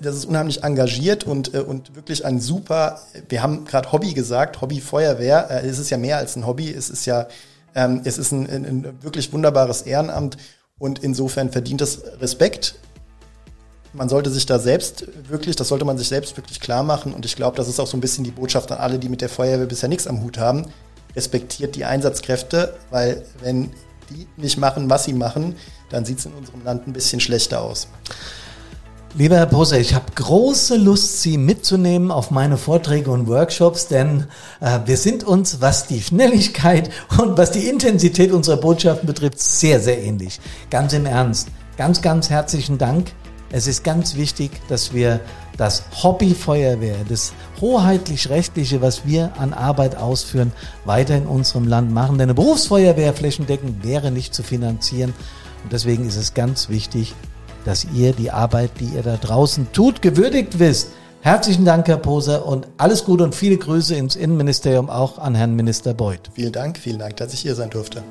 das 0.00 0.16
ist 0.16 0.24
unheimlich 0.24 0.64
engagiert 0.64 1.24
und, 1.24 1.52
äh, 1.52 1.58
und 1.58 1.94
wirklich 1.94 2.24
ein 2.24 2.40
super, 2.40 3.02
wir 3.28 3.42
haben 3.42 3.66
gerade 3.66 3.92
Hobby 3.92 4.14
gesagt, 4.14 4.62
Hobby 4.62 4.80
Feuerwehr, 4.80 5.50
äh, 5.50 5.68
es 5.68 5.78
ist 5.78 5.90
ja 5.90 5.98
mehr 5.98 6.16
als 6.16 6.34
ein 6.36 6.46
Hobby, 6.46 6.72
es 6.72 6.88
ist 6.88 7.04
ja 7.04 7.26
ähm, 7.74 8.02
es 8.04 8.18
ist 8.18 8.32
ein, 8.32 8.48
ein, 8.48 8.64
ein 8.64 9.02
wirklich 9.02 9.32
wunderbares 9.32 9.82
Ehrenamt 9.82 10.36
und 10.78 10.98
insofern 11.00 11.50
verdient 11.50 11.80
es 11.80 12.02
Respekt. 12.20 12.76
Man 13.92 14.08
sollte 14.08 14.30
sich 14.30 14.46
da 14.46 14.58
selbst 14.58 15.06
wirklich, 15.28 15.54
das 15.56 15.68
sollte 15.68 15.84
man 15.84 15.98
sich 15.98 16.08
selbst 16.08 16.36
wirklich 16.36 16.60
klar 16.60 16.82
machen 16.82 17.14
und 17.14 17.24
ich 17.24 17.36
glaube, 17.36 17.56
das 17.56 17.68
ist 17.68 17.78
auch 17.78 17.86
so 17.86 17.96
ein 17.96 18.00
bisschen 18.00 18.24
die 18.24 18.32
Botschaft 18.32 18.72
an 18.72 18.78
alle, 18.78 18.98
die 18.98 19.08
mit 19.08 19.20
der 19.20 19.28
Feuerwehr 19.28 19.66
bisher 19.66 19.88
nichts 19.88 20.06
am 20.06 20.22
Hut 20.22 20.38
haben. 20.38 20.66
Respektiert 21.14 21.76
die 21.76 21.84
Einsatzkräfte, 21.84 22.74
weil 22.90 23.24
wenn 23.40 23.70
die 24.10 24.26
nicht 24.36 24.58
machen, 24.58 24.90
was 24.90 25.04
sie 25.04 25.12
machen, 25.12 25.54
dann 25.90 26.04
sieht 26.04 26.18
es 26.18 26.26
in 26.26 26.32
unserem 26.32 26.64
Land 26.64 26.86
ein 26.86 26.92
bisschen 26.92 27.20
schlechter 27.20 27.62
aus. 27.62 27.86
Lieber 29.16 29.36
Herr 29.36 29.46
Poser, 29.46 29.78
ich 29.78 29.94
habe 29.94 30.06
große 30.12 30.76
Lust, 30.76 31.22
Sie 31.22 31.38
mitzunehmen 31.38 32.10
auf 32.10 32.32
meine 32.32 32.56
Vorträge 32.56 33.12
und 33.12 33.28
Workshops, 33.28 33.86
denn 33.86 34.24
äh, 34.60 34.80
wir 34.86 34.96
sind 34.96 35.22
uns, 35.22 35.60
was 35.60 35.86
die 35.86 36.02
Schnelligkeit 36.02 36.90
und 37.18 37.38
was 37.38 37.52
die 37.52 37.68
Intensität 37.68 38.32
unserer 38.32 38.56
Botschaften 38.56 39.06
betrifft, 39.06 39.38
sehr, 39.38 39.78
sehr 39.78 40.02
ähnlich. 40.02 40.40
Ganz 40.68 40.94
im 40.94 41.06
Ernst. 41.06 41.46
Ganz, 41.76 42.02
ganz 42.02 42.28
herzlichen 42.28 42.76
Dank 42.76 43.12
Es 43.52 43.68
ist 43.68 43.84
ganz 43.84 44.16
wichtig, 44.16 44.50
dass 44.66 44.92
wir 44.92 45.20
das 45.56 45.84
Hobby 46.02 46.34
Feuerwehr, 46.34 46.96
das 47.08 47.34
hoheitlich-rechtliche, 47.60 48.82
was 48.82 49.06
wir 49.06 49.30
an 49.38 49.52
Arbeit 49.52 49.94
ausführen, 49.94 50.50
weiter 50.84 51.16
in 51.16 51.28
unserem 51.28 51.68
Land 51.68 51.92
machen. 51.92 52.18
Denn 52.18 52.24
eine 52.24 52.34
Berufsfeuerwehr 52.34 53.14
flächendeckend 53.14 53.84
wäre 53.84 54.10
nicht 54.10 54.34
zu 54.34 54.42
finanzieren. 54.42 55.14
Und 55.62 55.72
deswegen 55.72 56.04
ist 56.04 56.16
es 56.16 56.34
ganz 56.34 56.68
wichtig, 56.68 57.14
dass 57.64 57.86
ihr 57.94 58.12
die 58.12 58.30
Arbeit, 58.30 58.70
die 58.80 58.86
ihr 58.86 59.02
da 59.02 59.16
draußen 59.16 59.68
tut, 59.72 60.02
gewürdigt 60.02 60.58
wisst. 60.58 60.90
Herzlichen 61.20 61.64
Dank, 61.64 61.88
Herr 61.88 61.96
Poser, 61.96 62.46
und 62.46 62.68
alles 62.76 63.04
Gute 63.04 63.24
und 63.24 63.34
viele 63.34 63.56
Grüße 63.56 63.94
ins 63.94 64.14
Innenministerium 64.14 64.90
auch 64.90 65.18
an 65.18 65.34
Herrn 65.34 65.54
Minister 65.54 65.94
Beuth. 65.94 66.30
Vielen 66.34 66.52
Dank, 66.52 66.76
vielen 66.78 66.98
Dank, 66.98 67.16
dass 67.16 67.32
ich 67.32 67.40
hier 67.40 67.54
sein 67.54 67.70
durfte. 67.70 68.02